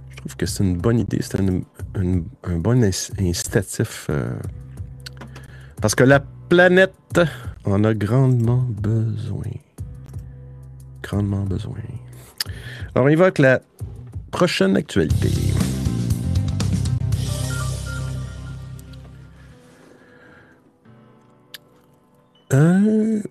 [0.09, 1.19] je trouve que c'est une bonne idée.
[1.21, 2.81] C'est un, bon
[3.19, 4.33] incitatif euh,
[5.81, 7.19] Parce que la planète
[7.65, 9.51] en a grandement besoin.
[11.01, 11.75] Grandement besoin.
[12.95, 13.59] Alors, on avec la
[14.31, 15.29] prochaine actualité.
[22.53, 23.21] Euh...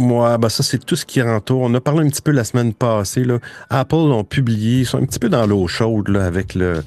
[0.00, 1.60] Moi, ben ça, c'est tout ce qui entoure.
[1.60, 3.22] On a parlé un petit peu la semaine passée.
[3.22, 3.38] Là.
[3.68, 6.82] Apple ont publié, ils sont un petit peu dans l'eau chaude là, avec le,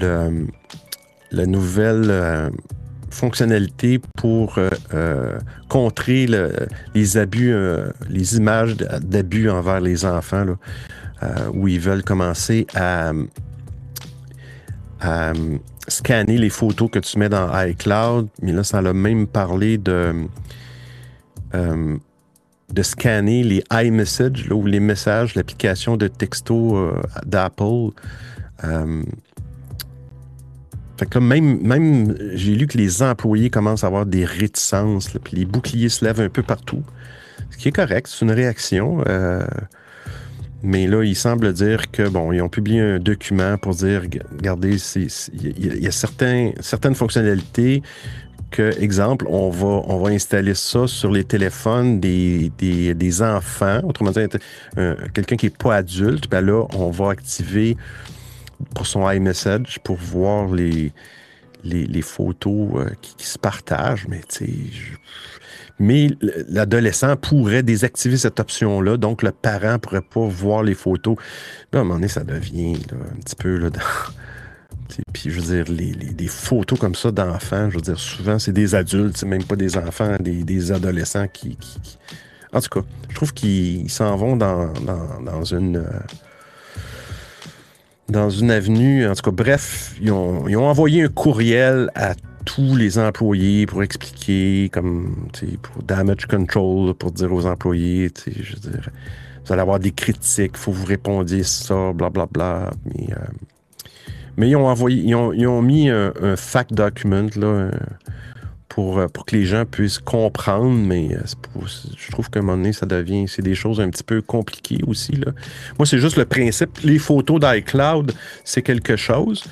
[0.00, 2.48] la nouvelle euh,
[3.10, 6.54] fonctionnalité pour euh, euh, contrer le,
[6.94, 7.54] les abus,
[8.08, 10.56] les images d'abus envers les enfants, là,
[11.52, 13.12] où ils veulent commencer à,
[15.86, 18.28] scanner les photos que tu mets dans iCloud.
[18.40, 20.14] Mais là, ça a même parlé de,
[22.74, 27.90] de scanner les iMessage, là, ou les messages, l'application de texto euh, d'Apple.
[28.64, 29.02] Euh,
[30.96, 35.44] fait même, même j'ai lu que les employés commencent à avoir des réticences, puis les
[35.44, 36.82] boucliers se lèvent un peu partout.
[37.50, 39.02] Ce qui est correct, c'est une réaction.
[39.08, 39.44] euh,
[40.66, 44.78] mais là, il semble dire que, bon, ils ont publié un document pour dire, regardez,
[44.96, 47.82] il y a, certaines fonctionnalités
[48.58, 54.20] exemple, on va, on va installer ça sur les téléphones des, des, enfants, autrement dit,
[54.76, 57.76] un- quelqu'un qui n'est pas adulte, ben là, on va activer
[58.74, 60.92] pour son iMessage pour voir les,
[61.64, 64.20] les, photos euh, qui, se partagent, mais
[65.80, 66.08] mais
[66.48, 71.16] l'adolescent pourrait désactiver cette option-là, donc le parent pourrait pas voir les photos.
[71.72, 73.80] Là, à un moment donné, ça devient un petit peu là, dans-
[75.12, 78.52] Puis je veux dire, les, des photos comme ça d'enfants, je veux dire, souvent c'est
[78.52, 81.56] des adultes, c'est même pas des enfants, des, adolescents qui,
[82.52, 84.72] En tout cas, je trouve qu'ils s'en vont dans,
[85.44, 85.76] une.
[85.78, 86.00] euh,
[88.08, 89.08] dans une avenue.
[89.08, 94.68] En tout cas, bref, ils ont, envoyé un courriel à tous les employés pour expliquer,
[94.72, 98.90] comme, tu pour damage control, pour dire aux employés, je veux dire,
[99.44, 102.26] vous allez avoir des critiques, il faut que vous répondiez ça, blablabla.
[102.26, 102.70] Bla, bla.
[102.84, 103.26] Mais, euh,
[104.36, 107.70] mais ils ont envoyé, ils ont, mis un, fact document, là, euh,
[108.68, 111.66] pour, euh, pour que les gens puissent comprendre, mais euh,
[111.96, 114.80] je trouve qu'à un moment donné, ça devient, c'est des choses un petit peu compliquées
[114.86, 115.32] aussi, là.
[115.78, 116.78] Moi, c'est juste le principe.
[116.82, 118.12] Les photos d'iCloud,
[118.44, 119.44] c'est quelque chose.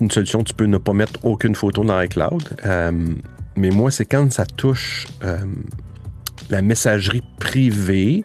[0.00, 2.44] Une solution, tu peux ne pas mettre aucune photo dans iCloud.
[3.56, 5.08] Mais moi, c'est quand ça touche
[6.48, 8.24] la messagerie privée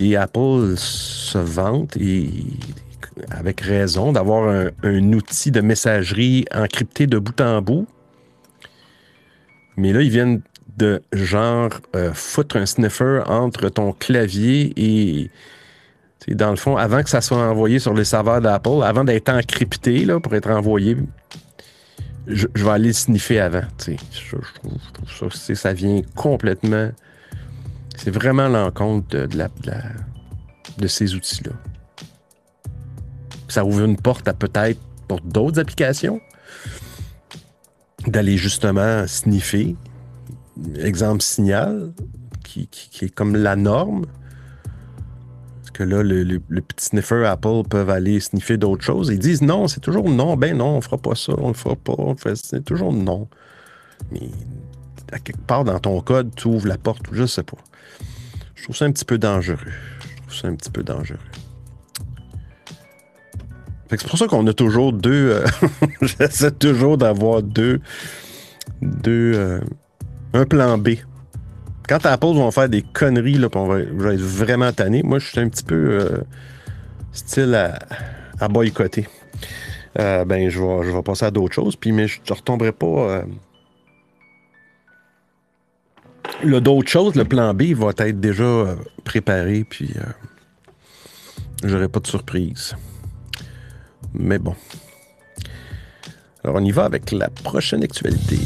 [0.00, 2.30] et Apple se vante, et,
[3.30, 7.86] avec raison, d'avoir un, outil de messagerie encrypté de bout en bout.
[9.76, 10.42] Mais là, ils viennent
[10.76, 15.30] de genre euh, foutre un sniffer entre ton clavier et
[16.28, 20.04] dans le fond, avant que ça soit envoyé sur les serveurs d'Apple, avant d'être encrypté
[20.04, 20.96] là, pour être envoyé,
[22.26, 23.62] je, vais aller le sniffer avant.
[23.86, 23.94] Je,
[24.30, 24.72] trouve,
[25.06, 26.90] je trouve ça, ça vient complètement.
[27.96, 29.26] C'est vraiment l'encontre
[30.78, 31.52] de ces outils-là.
[33.52, 36.22] Ça ouvre une porte à peut-être pour d'autres applications
[38.06, 39.76] d'aller justement sniffer.
[40.76, 41.92] Exemple signal,
[42.42, 42.66] qui,
[43.02, 44.06] est comme la norme.
[45.60, 49.10] Parce que là, le, petit sniffer Apple peuvent aller sniffer d'autres choses.
[49.10, 50.34] Ils disent non, c'est toujours non.
[50.38, 51.94] Ben non, on fera pas ça, on le fera pas.
[52.36, 53.28] C'est toujours non.
[54.12, 54.30] Mais
[55.12, 57.58] à quelque part dans ton code, tu ouvres la porte ou je sais pas.
[58.54, 59.58] Je trouve ça un petit peu dangereux.
[59.60, 61.18] Je trouve ça un petit peu dangereux.
[63.98, 65.30] C'est pour ça qu'on a toujours deux.
[65.30, 65.46] euh,
[66.02, 67.80] J'essaie toujours d'avoir deux.
[68.80, 69.32] Deux.
[69.34, 69.60] euh,
[70.32, 70.90] un plan B.
[71.88, 75.40] Quand Apple vont faire des conneries, là, on va, être vraiment tanné, moi, je suis
[75.40, 76.18] un petit peu euh,
[77.12, 77.78] style à,
[78.40, 79.06] à boycotter.
[79.94, 83.24] Ben, je vais, je vais passer à d'autres choses, puis mais je ne retomberai pas.
[86.42, 88.74] le d'autres choses, le plan B va être déjà
[89.04, 89.92] préparé, puis
[91.62, 92.74] j'aurai pas de surprise.
[94.14, 94.54] Mais bon.
[96.44, 98.38] Alors, on y va avec la prochaine actualité.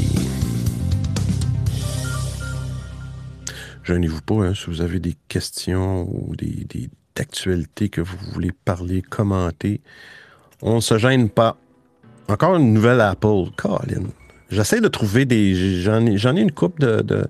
[3.83, 8.51] Gênez-vous pas hein, si vous avez des questions ou des, des actualités que vous voulez
[8.51, 9.81] parler, commenter.
[10.61, 11.57] On ne se gêne pas.
[12.27, 13.45] Encore une nouvelle Apple.
[13.55, 14.03] Colin.
[14.49, 15.81] J'essaie de trouver des.
[15.81, 17.27] J'en ai, une coupe de-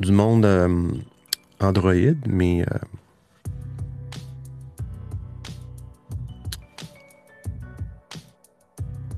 [0.00, 0.88] du monde euh,
[1.60, 1.94] Android,
[2.26, 2.62] mais.
[2.62, 2.78] euh,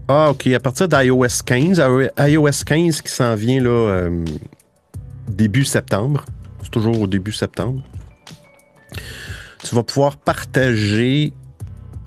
[0.09, 0.47] Ah, OK.
[0.47, 1.83] À partir d'iOS 15,
[2.19, 4.25] iOS 15 qui s'en vient là, euh,
[5.29, 6.25] début septembre.
[6.63, 7.83] C'est toujours au début septembre.
[9.63, 11.33] Tu vas pouvoir partager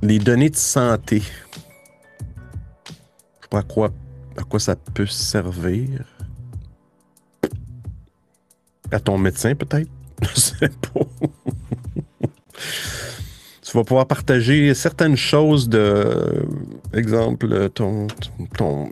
[0.01, 1.21] les données de santé.
[3.41, 3.91] Je pas à quoi
[4.37, 6.03] à quoi ça peut servir.
[8.91, 9.89] À ton médecin, peut-être?
[10.35, 11.01] Je sais pas.
[13.71, 16.45] Tu vas pouvoir partager certaines choses de,
[16.93, 18.07] exemple, ton,
[18.57, 18.91] ton,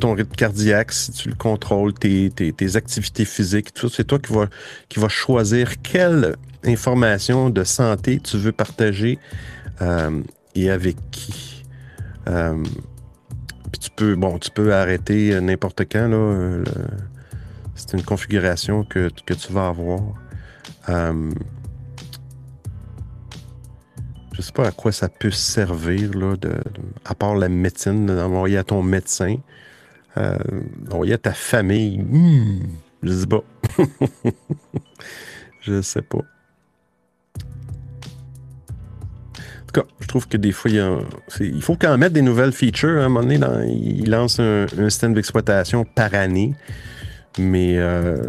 [0.00, 3.94] ton rythme cardiaque, si tu le contrôles, tes, tes, activités physiques, tout ça.
[3.98, 4.48] C'est toi qui vas,
[4.88, 9.20] qui va choisir quelle information de santé tu veux partager
[9.82, 10.20] euh,
[10.56, 11.64] et avec qui.
[12.28, 12.60] Euh,
[13.70, 16.08] puis tu peux, bon, tu peux arrêter n'importe quand.
[16.08, 16.64] Là,
[17.76, 20.00] c'est une configuration que, que, tu vas avoir.
[20.88, 21.30] Euh,
[24.38, 26.52] je sais pas à quoi ça peut servir, là, de,
[27.04, 29.34] à part la médecine, d'envoyer à ton médecin,
[30.16, 30.38] euh,
[30.78, 31.98] d'envoyer à ta famille.
[31.98, 32.60] Hmm,
[33.02, 33.42] je sais pas.
[35.60, 36.18] je sais pas.
[36.18, 36.22] En
[39.66, 40.70] tout cas, je trouve que des fois,
[41.40, 42.90] il, faut quand mettre des nouvelles features.
[42.90, 43.40] Hein, à un moment donné,
[43.72, 46.54] il lance un, système d'exploitation par année.
[47.40, 48.22] Mais euh,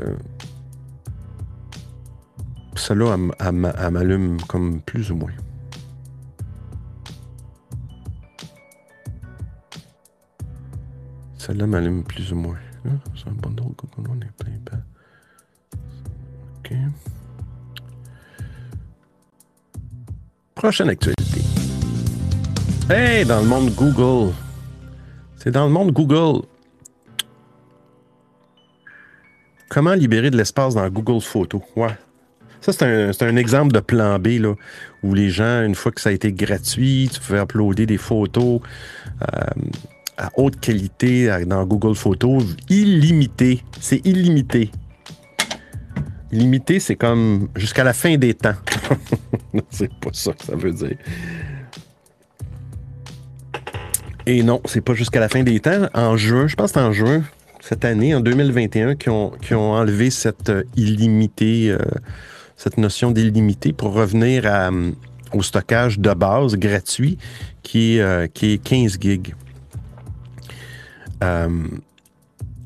[2.76, 3.15] cela,
[3.52, 5.30] m'allume comme plus ou moins.
[11.50, 12.60] Celle-là m'allume plus ou moins.
[13.16, 14.52] C'est un bon drôle on est plein
[16.60, 16.74] OK.
[20.54, 21.42] Prochaine actualité.
[22.88, 24.32] Hey, dans le monde Google.
[25.38, 26.46] C'est dans le monde Google.
[29.70, 31.64] Comment libérer de l'espace dans Google Photos?
[31.76, 31.98] Ouais.
[32.62, 34.54] Ça, c'est un, un, exemple de plan B, là,
[35.02, 38.62] où les gens, une fois que ça a été gratuit, tu pouvais uploader des photos.
[39.24, 39.72] Euh,
[40.20, 43.64] à haute qualité dans Google Photos, illimité.
[43.80, 44.70] C'est illimité.
[46.32, 48.54] Illimité, c'est comme jusqu'à la fin des temps.
[49.70, 50.98] c'est pas ça que ça veut dire.
[54.26, 55.88] Et non, c'est pas jusqu'à la fin des temps.
[55.96, 57.24] En juin, je pense que c'est en juin,
[57.62, 61.80] cette année, en 2021, qui ont, qui ont enlevé cette euh, illimité, euh,
[62.56, 64.92] cette notion d'illimité pour revenir euh,
[65.34, 67.18] au stockage de base gratuit
[67.64, 68.00] qui
[68.34, 69.34] qui est 15 gigs.
[71.24, 71.50] Euh,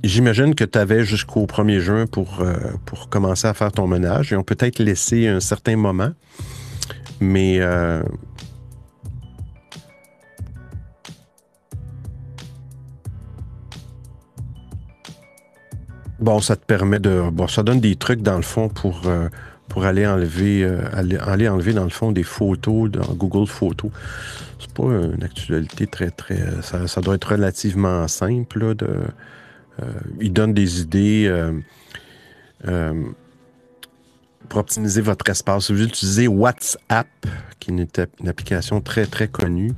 [0.03, 4.31] j'imagine que tu avais jusqu'au 1er juin pour, euh, pour commencer à faire ton ménage.
[4.31, 6.11] Ils ont peut-être laissé un certain moment,
[7.19, 8.03] mais euh,
[16.19, 17.29] bon, ça te permet de.
[17.31, 19.01] Bon, ça donne des trucs dans le fond pour,
[19.67, 20.63] pour aller enlever,
[20.93, 23.91] aller, aller, enlever dans le fond des photos dans Google Photos
[24.67, 26.61] pas une actualité très, très.
[26.61, 28.75] Ça, doit être relativement simple.
[28.75, 28.87] de,
[29.81, 29.85] euh,
[30.19, 31.59] il donne des idées euh,
[32.67, 33.03] euh,
[34.49, 35.71] pour optimiser votre espace.
[35.71, 37.07] Vous utilisez WhatsApp,
[37.59, 39.71] qui est une, application très, très connue.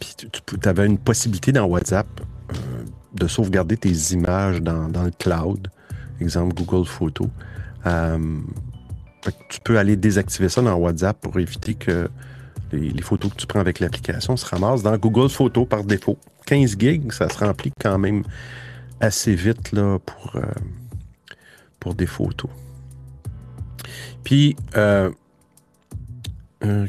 [0.00, 2.08] puis tu, avais une possibilité dans WhatsApp
[3.14, 5.68] de sauvegarder tes images dans, dans, le cloud,
[6.20, 7.28] exemple Google Photos
[9.48, 12.08] tu peux aller désactiver ça dans WhatsApp pour éviter que
[12.72, 16.18] les, photos que tu prends avec l'application se ramassent dans Google Photos par défaut.
[16.46, 18.24] 15 gigs, ça se remplit quand même
[19.00, 20.42] assez vite là, pour, euh,
[21.80, 22.50] pour des photos.
[24.24, 25.10] Puis, euh,
[26.64, 26.86] euh,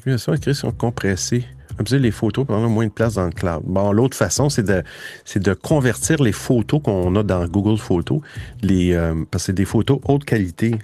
[1.79, 3.61] compressée les photos pendant moins de place dans le cloud.
[3.63, 4.83] Bon, l'autre façon, c'est de,
[5.23, 8.19] c'est de convertir les photos qu'on a dans Google Photos,
[8.61, 10.75] les, euh, parce que c'est des photos haute qualité.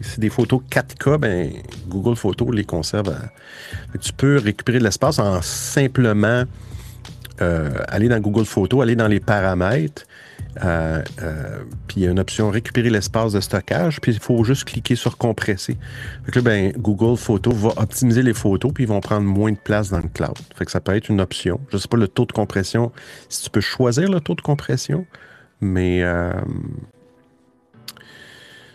[0.00, 1.52] C'est des photos 4K, ben,
[1.86, 3.14] Google Photos les conserve.
[4.00, 6.44] Tu peux récupérer de l'espace en simplement
[7.40, 10.04] euh, aller dans Google Photos, aller dans les paramètres,
[10.64, 14.42] euh, euh, puis il y a une option récupérer l'espace de stockage, puis il faut
[14.44, 15.76] juste cliquer sur compresser.
[16.24, 19.52] Fait que là, ben, Google Photos va optimiser les photos, puis ils vont prendre moins
[19.52, 20.36] de place dans le cloud.
[20.56, 21.60] Fait que ça peut être une option.
[21.70, 22.92] Je ne sais pas le taux de compression,
[23.28, 25.06] si tu peux choisir le taux de compression,
[25.60, 26.32] mais euh,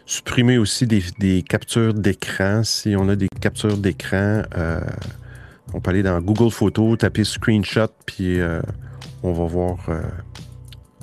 [0.06, 2.64] supprimer aussi des, captures d'écran.
[2.64, 4.44] Si on a des captures d'écran,
[5.74, 8.40] on peut aller dans Google Photos, taper screenshot, puis
[9.24, 9.90] on va voir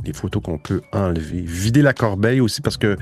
[0.05, 1.41] les photos qu'on peut enlever.
[1.41, 2.97] Vider la corbeille aussi parce que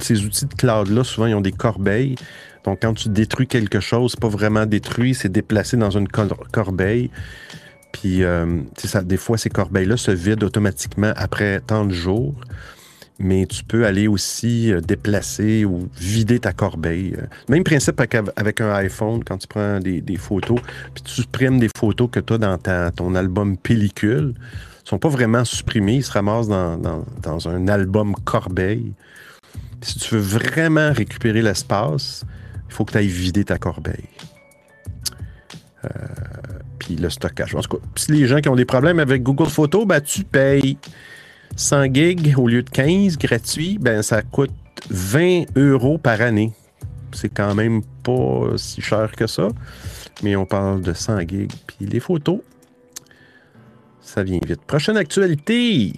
[0.00, 2.16] ces outils de cloud-là, souvent, ils ont des corbeilles.
[2.64, 7.10] Donc, quand tu détruis quelque chose, pas vraiment détruit, c'est déplacé dans une corbeille.
[7.92, 12.34] Puis, euh, ça, des fois, ces corbeilles-là se vident automatiquement après tant de jours.
[13.18, 17.14] Mais tu peux aller aussi euh, déplacer ou vider ta corbeille.
[17.48, 20.58] Même principe avec un iPhone, quand tu prends des, photos,
[20.94, 22.58] puis tu supprimes des photos que tu as dans
[22.94, 24.34] ton album pellicule
[24.92, 25.96] sont pas vraiment supprimés.
[25.96, 28.92] Ils se ramassent dans, un album corbeille.
[29.80, 32.26] si tu veux vraiment récupérer l'espace,
[32.68, 34.10] il faut que tu ailles vider ta corbeille.
[35.86, 35.88] Euh,
[36.78, 37.54] puis le stockage.
[37.54, 40.24] En tout cas, si les gens qui ont des problèmes avec Google Photos, ben, tu
[40.24, 40.76] payes
[41.56, 44.52] 100 gigs au lieu de 15 gratuit, ben, ça coûte
[44.90, 46.52] 20 euros par année.
[47.12, 49.48] C'est quand même pas si cher que ça,
[50.22, 51.52] mais on parle de 100 gigs.
[51.66, 52.40] Puis les photos,
[54.02, 54.60] ça vient vite.
[54.62, 55.94] Prochaine actualité.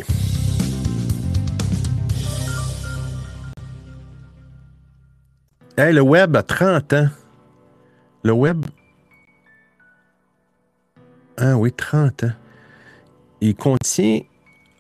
[5.76, 7.08] Le web a 30 ans.
[8.22, 8.64] Le web.
[11.36, 12.32] Ah oui, 30 ans.
[13.40, 14.20] Il contient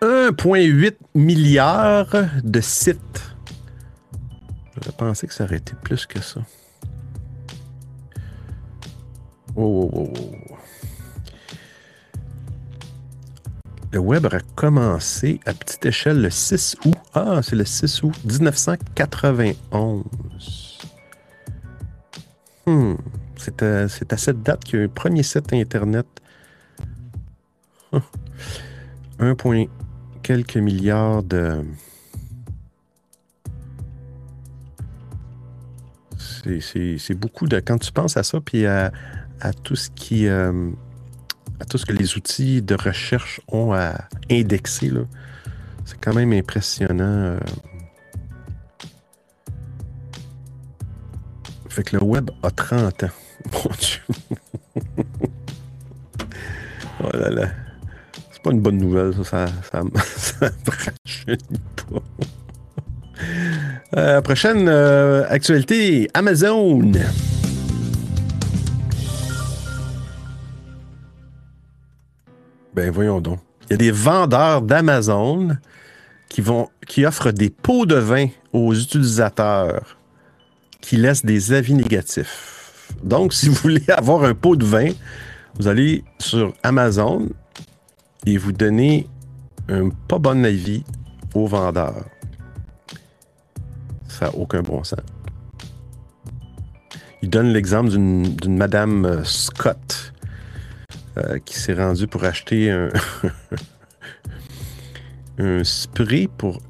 [0.00, 3.34] 1,8 milliard de sites.
[4.84, 6.40] Je pensais que ça aurait été plus que ça.
[9.56, 10.53] Oh, oh, oh,
[13.94, 16.96] Le web a commencé à petite échelle le 6 août.
[17.14, 20.02] Ah, c'est le 6 août 1991.
[22.66, 22.94] Hmm.
[23.36, 26.08] C'est à, cette date qu'il y a un premier site Internet.
[29.20, 29.66] Un point
[30.24, 31.64] quelques milliards de.
[36.18, 37.60] C'est beaucoup de.
[37.60, 38.90] Quand tu penses à ça, puis à,
[39.62, 40.26] tout ce qui.
[40.26, 40.72] Euh,
[41.60, 44.90] à tout ce que les outils de recherche ont à indexer,
[45.84, 47.04] c'est quand même impressionnant.
[47.04, 47.38] Euh.
[51.68, 53.08] Fait que le web a 30 ans.
[53.52, 54.00] Mon Dieu.
[57.02, 57.48] oh là là.
[58.32, 59.46] C'est pas une bonne nouvelle, ça.
[59.46, 59.82] Ça, ça,
[60.16, 60.50] ça
[61.88, 62.02] pas.
[63.96, 66.92] Euh, prochaine euh, actualité, Amazon.
[72.74, 73.40] Ben voyons donc.
[73.66, 75.56] Il y a des vendeurs d'Amazon
[76.28, 76.42] qui
[76.86, 79.96] qui offrent des pots de vin aux utilisateurs
[80.80, 82.92] qui laissent des avis négatifs.
[83.02, 84.90] Donc, si vous voulez avoir un pot de vin,
[85.54, 87.28] vous allez sur Amazon
[88.26, 89.06] et vous donnez
[89.68, 90.84] un pas bon avis
[91.34, 92.04] au vendeur.
[94.08, 95.00] Ça n'a aucun bon sens.
[97.22, 100.13] Il donne l'exemple d'une Madame euh, Scott
[101.16, 102.88] euh, qui s'est rendue pour acheter un,
[105.38, 106.60] un spray pour,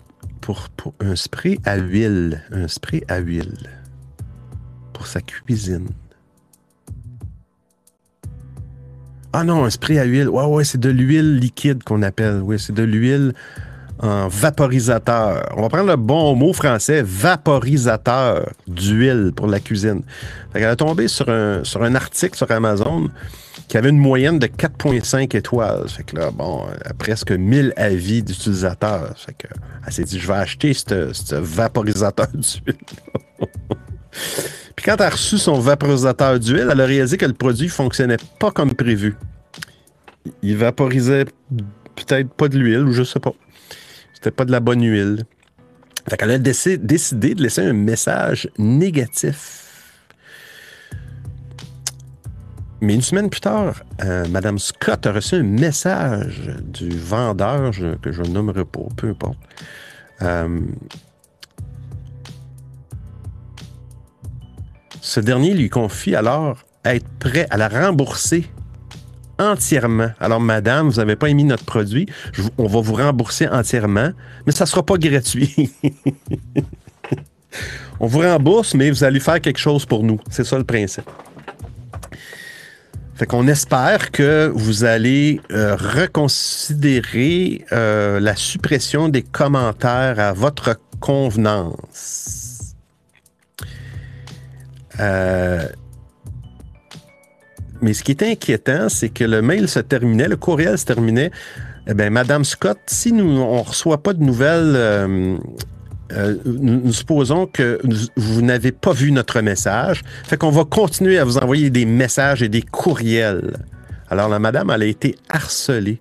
[0.40, 2.42] pour, pour, un spray à huile.
[2.50, 3.70] Un spray à huile
[4.92, 5.88] pour sa cuisine.
[9.32, 10.28] Ah non, un spray à huile.
[10.28, 12.40] Ouais, ouais, c'est de l'huile liquide qu'on appelle.
[12.42, 13.34] Oui, c'est de l'huile
[14.00, 15.52] en vaporisateur.
[15.56, 20.02] On va prendre le bon mot français, vaporisateur d'huile pour la cuisine.
[20.52, 23.08] Elle a tombé sur un, sur un article sur Amazon
[23.68, 25.88] qui avait une moyenne de 4,5 étoiles.
[25.88, 26.66] Fait que là, bon,
[26.98, 29.14] presque 1000 avis d'utilisateurs.
[29.38, 29.46] Que,
[29.86, 32.76] elle s'est dit, je vais acheter ce vaporisateur d'huile.
[34.76, 38.16] Puis quand elle a reçu son vaporisateur d'huile, elle a réalisé que le produit fonctionnait
[38.38, 39.16] pas comme prévu.
[40.42, 41.26] Il vaporisait
[41.94, 43.32] peut-être pas de l'huile ou je sais pas.
[44.30, 45.24] Pas de la bonne huile.
[46.08, 49.60] Fait qu'elle a décidé de laisser un message négatif.
[52.80, 57.70] Mais une semaine plus tard, euh, Mme Scott a reçu un message du vendeur,
[58.02, 59.38] que je nommerai pas, peu importe,
[60.20, 60.60] euh,
[65.04, 68.46] Ce dernier lui confie alors être prêt à la rembourser
[69.38, 70.10] entièrement.
[70.20, 72.06] Alors, madame, vous n'avez pas émis notre produit,
[72.58, 74.10] on va vous rembourser entièrement,
[74.46, 75.72] mais ça ne sera pas gratuit.
[78.00, 80.18] on vous rembourse, mais vous allez faire quelque chose pour nous.
[80.30, 81.08] C'est ça le principe.
[83.16, 90.80] Fait qu'on espère que vous allez euh, reconsidérer euh, la suppression des commentaires à votre
[90.98, 92.74] convenance.
[94.98, 95.68] Euh,
[97.84, 101.30] mais ce qui est inquiétant, c'est que le mail se terminait, le courriel se terminait.
[101.86, 105.36] Eh bien, Madame Scott, si nous on reçoit pas de nouvelles, euh,
[106.12, 107.78] euh, nous, supposons que
[108.16, 110.00] vous n'avez pas vu notre message.
[110.24, 113.58] Fait qu'on va continuer à vous envoyer des messages et des courriels.
[114.08, 116.00] Alors la madame, elle a été harcelée.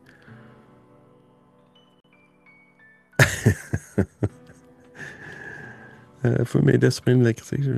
[6.23, 7.69] Il faut m'aider à supprimer la critique.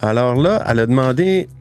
[0.00, 1.57] Alors là, elle a demandé, euh,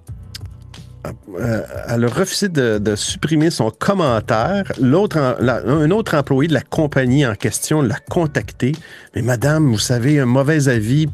[1.87, 4.71] elle a refusé de, supprimer son commentaire.
[4.79, 8.73] L'autre, un autre employé de la compagnie en question l'a contacté.
[9.15, 11.07] Mais madame, vous savez, un mauvais avis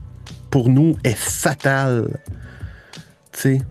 [0.50, 2.20] pour nous est fatal.
[3.32, 3.62] Tu sais.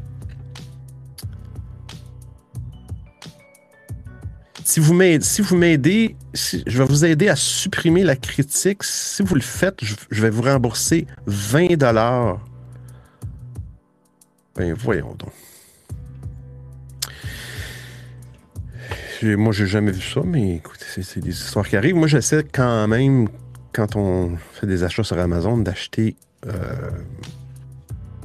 [4.64, 8.84] Si vous m'aidez, si je vais vous aider à supprimer la critique.
[8.84, 12.40] Si vous le faites, je, je vais vous rembourser 20 dollars.
[14.56, 15.32] Ben voyons donc.
[19.24, 21.96] Moi, j'ai jamais vu ça, mais écoute, c'est des histoires qui arrivent.
[21.96, 23.28] Moi, j'essaie quand même,
[23.72, 26.16] quand on fait des achats sur Amazon, d'acheter.
[26.46, 26.90] Euh,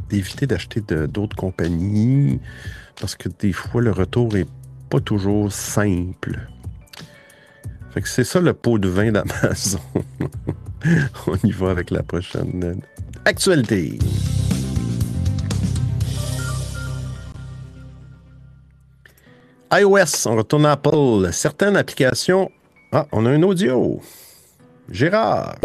[0.10, 2.40] d'éviter d'acheter d'autres compagnies
[3.00, 4.48] parce que des fois, le retour est
[4.90, 6.40] pas toujours simple.
[7.92, 9.80] Fait que c'est ça le pot de vin d'Amazon.
[11.28, 12.82] on y va avec la prochaine
[13.26, 14.00] actualité.
[19.74, 21.30] iOS, on retourne à Apple.
[21.34, 22.50] Certaines applications.
[22.94, 24.00] Ah, on a un audio.
[24.90, 25.56] Gérard.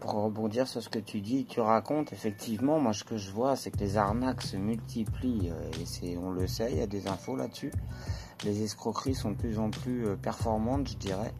[0.00, 3.56] pour rebondir sur ce que tu dis, tu racontes, effectivement, moi ce que je vois,
[3.56, 5.50] c'est que les arnaques se multiplient.
[5.50, 7.72] Euh, et c'est, on le sait, il y a des infos là-dessus.
[8.44, 11.32] Les escroqueries sont de plus en plus euh, performantes, je dirais.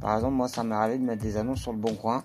[0.00, 2.24] Par exemple, moi, ça m'est arrivé de mettre des annonces sur le bon coin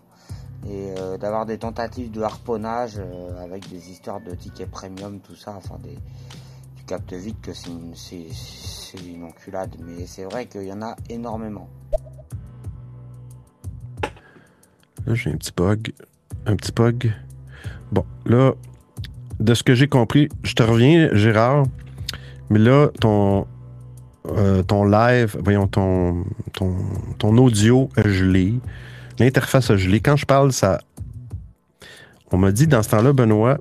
[0.68, 3.00] et euh, d'avoir des tentatives de harponnage
[3.40, 5.54] avec des histoires de tickets premium, tout ça.
[5.56, 5.96] Enfin, des,
[6.88, 11.70] captes vite que c'est une, enculade, mais c'est vrai qu'il y en a énormément.
[15.06, 15.92] Là, j'ai un petit bug.
[16.46, 17.14] Un petit bug.
[17.92, 18.54] Bon, là,
[19.42, 21.66] de ce que j'ai compris, je te reviens, Gérard,
[22.50, 23.46] mais là, ton,
[24.30, 26.24] euh, ton live, voyons, ton,
[26.54, 26.74] ton,
[27.18, 28.54] ton audio a gelé.
[29.20, 30.00] L'interface a gelé.
[30.00, 30.80] Quand je parle, ça.
[32.32, 33.58] On m'a dit dans ce temps-là, Benoît,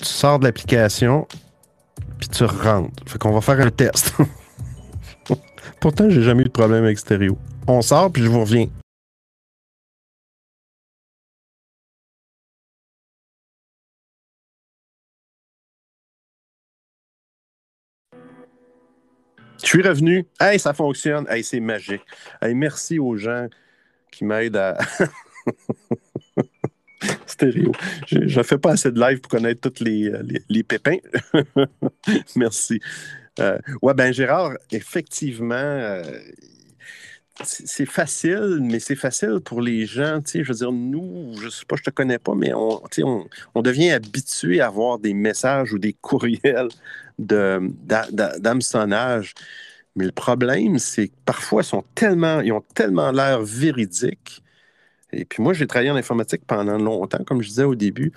[0.00, 1.26] tu sors de l'application,
[2.18, 3.02] puis tu rentres.
[3.06, 4.14] Fait qu'on va faire un test.
[5.80, 7.38] Pourtant, j'ai jamais eu de problème avec stéréo.
[7.66, 8.68] On sort, puis je vous reviens.
[19.62, 20.26] Je suis revenu.
[20.40, 21.26] Hey, ça fonctionne.
[21.28, 22.02] Hey, c'est magique.
[22.40, 23.46] Hey, merci aux gens
[24.10, 24.78] qui m'aident à.
[27.26, 27.72] Stéréo.
[28.06, 30.12] Je ne fais pas assez de live pour connaître tous les,
[30.48, 30.98] les, pépins.
[32.36, 32.80] Merci.
[33.38, 36.02] Euh, ouais, ben Gérard, effectivement, euh,
[37.42, 40.20] c'est facile, mais c'est facile pour les gens.
[40.32, 42.82] Je veux dire, nous, je sais pas, je te connais pas, mais on,
[43.54, 46.68] on, devient habitué à avoir des messages ou des courriels
[47.18, 49.34] d'hameçonnage.
[49.96, 54.42] Mais le problème, c'est que parfois, ils, sont tellement, ils ont tellement l'air véridiques
[55.12, 58.12] et puis moi, j'ai travaillé en informatique pendant longtemps, comme je disais au début.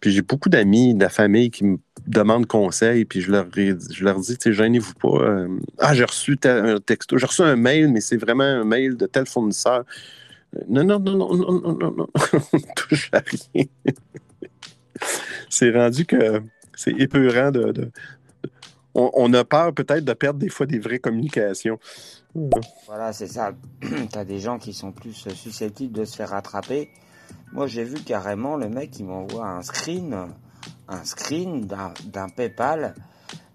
[0.00, 4.04] Puis j'ai beaucoup d'amis de la famille qui me demandent conseil, puis je leur, je
[4.04, 5.22] leur dis, gênez-vous pas.
[5.22, 8.96] Euh, ah, j'ai reçu un texto, j'ai reçu un mail, mais c'est vraiment un mail
[8.96, 9.84] de tel fournisseur.
[10.68, 12.06] Non, non, non, non, non, non, non, non,
[12.52, 13.64] on ne touche à rien.
[15.50, 16.40] c'est rendu que
[16.74, 17.90] c'est épeurant de,
[18.96, 21.78] on, a peur peut-être de perdre des fois des vraies communications.
[22.86, 23.52] Voilà, c'est ça.
[23.80, 26.90] tu as des gens qui sont plus susceptibles de se faire rattraper.
[27.52, 30.28] Moi, j'ai vu carrément le mec qui m'envoie un screen,
[30.88, 32.94] un screen d'un PayPal.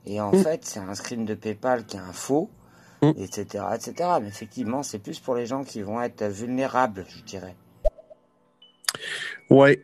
[0.05, 0.43] Et en mm.
[0.43, 2.49] fait, c'est un screen de PayPal qui est un faux,
[3.01, 3.75] etc., mm.
[3.75, 4.09] etc.
[4.21, 7.55] Mais effectivement, c'est plus pour les gens qui vont être vulnérables, je dirais.
[9.49, 9.77] Oui.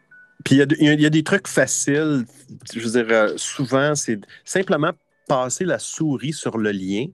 [0.43, 2.25] Puis il y, a des trucs faciles.
[2.71, 4.91] Je veux dire, euh, souvent, c'est simplement
[5.27, 7.07] passer la souris sur le lien.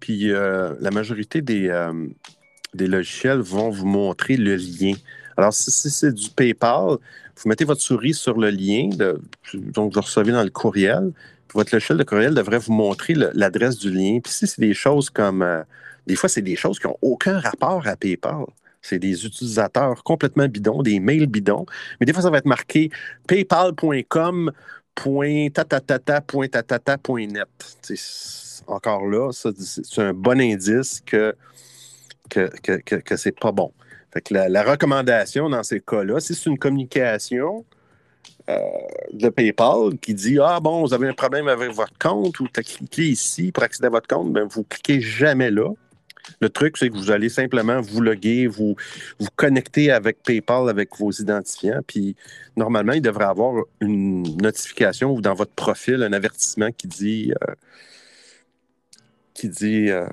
[0.00, 1.92] Puis euh, la majorité des, euh,
[2.74, 4.94] des logiciels vont vous montrer le lien.
[5.36, 6.96] Alors, si, c'est du PayPal,
[7.36, 8.90] vous mettez votre souris sur le lien,
[9.54, 11.12] donc vous recevez dans le courriel.
[11.46, 14.18] Puis votre logiciel de courriel devrait vous montrer l'adresse du lien.
[14.22, 15.42] Puis si c'est des choses comme.
[15.42, 15.62] Euh,
[16.06, 18.44] des fois, c'est des choses qui n'ont aucun rapport à PayPal.
[18.80, 21.66] C'est des utilisateurs complètement bidons, des mails bidons.
[22.00, 22.90] Mais des fois, ça va être marqué
[23.26, 24.52] paypal.com
[28.68, 31.34] encore là, c'est un bon indice que,
[32.28, 32.48] que,
[33.00, 33.72] que, c'est pas bon.
[34.12, 37.64] Fait que la, recommandation dans ces cas-là, si c'est une communication
[38.48, 38.58] euh,
[39.12, 42.60] de PayPal qui dit Ah bon, vous avez un problème avec votre compte ou tu
[42.60, 45.70] as cliqué ici pour accéder à votre compte, ben, vous cliquez jamais là.
[46.40, 48.76] Le truc, c'est que vous allez simplement vous loguer, vous,
[49.18, 51.80] vous connecter avec PayPal, avec vos identifiants.
[51.86, 52.16] Puis
[52.56, 57.54] normalement, il devrait avoir une notification ou dans votre profil, un avertissement qui dit euh,
[59.38, 60.08] qui dit euh,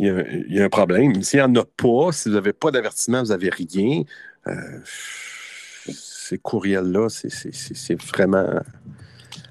[0.00, 1.22] il, y a, un problème.
[1.22, 4.02] S'il n'y en a pas, si vous n'avez pas d'avertissement, vous n'avez rien.
[4.48, 8.60] Euh, ces courriels-là, c'est vraiment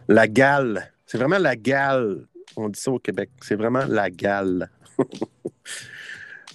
[0.09, 0.91] la gale.
[1.05, 2.25] C'est vraiment la gale.
[2.57, 3.29] On dit ça au Québec.
[3.41, 4.69] C'est vraiment la gale.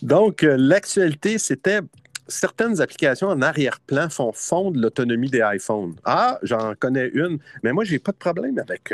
[0.03, 1.81] Donc, euh, l'actualité, c'était
[2.29, 5.95] certaines applications en arrière-plan font fondre l'autonomie des iPhones.
[6.05, 8.93] Ah, j'en connais une, mais moi, j'ai pas de problème avec.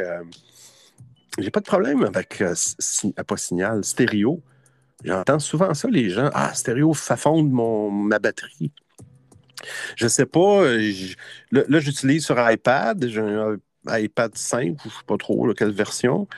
[1.38, 2.54] J'ai pas de problème avec euh,
[3.26, 4.42] pas signal, stéréo.
[5.04, 6.30] J'entends souvent ça, les gens.
[6.34, 8.72] Ah, stéréo fait fondre mon, ma batterie.
[9.96, 10.64] Je sais pas.
[11.50, 13.06] là, j'utilise sur iPad.
[13.08, 13.56] J'ai un
[13.88, 16.28] iPad 5, ou je sais pas trop quelle version.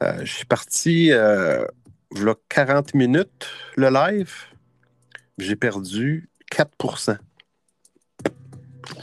[0.00, 1.10] je suis parti
[2.10, 4.34] voilà 40 minutes, le live,
[5.38, 7.16] j'ai perdu 4%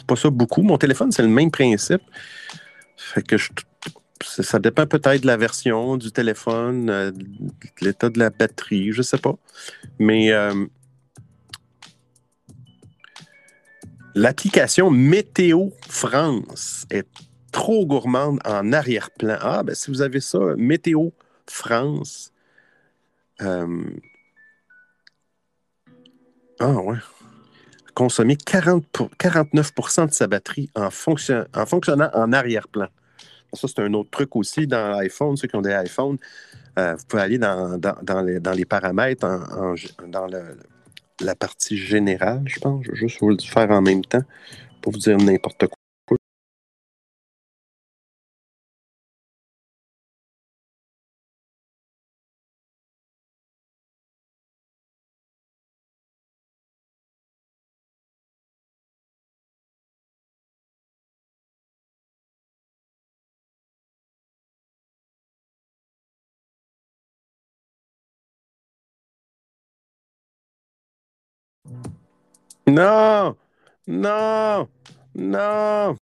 [0.09, 0.61] pas ça beaucoup.
[0.63, 2.01] Mon téléphone, c'est le même principe.
[2.97, 3.37] Fait que
[4.23, 7.51] ça dépend peut-être de la version du téléphone, euh, de
[7.81, 9.35] l'état de la batterie, je sais pas.
[9.97, 10.65] Mais euh,
[14.15, 17.07] l'application Météo France est
[17.51, 19.37] trop gourmande en arrière-plan.
[19.41, 21.09] Ah, ben si vous avez ça, Météo
[21.47, 22.31] France.
[23.41, 23.83] Euh,
[26.59, 26.97] ah ouais
[27.99, 28.85] consommer 40
[29.19, 32.87] 49% de sa batterie en, en fonctionnant en arrière-plan.
[33.53, 36.17] Ça, c'est un autre truc aussi dans l'iPhone, ceux qui ont des iPhones.
[36.77, 37.79] Euh, vous pouvez aller dans,
[38.55, 39.27] les, paramètres,
[40.07, 40.27] dans
[41.21, 42.85] la partie générale, je pense.
[42.85, 44.23] Je vais juste vous le faire en même temps
[44.81, 45.78] pour vous dire n'importe quoi.
[72.69, 73.35] Non,
[73.87, 74.69] non,
[75.15, 75.97] non.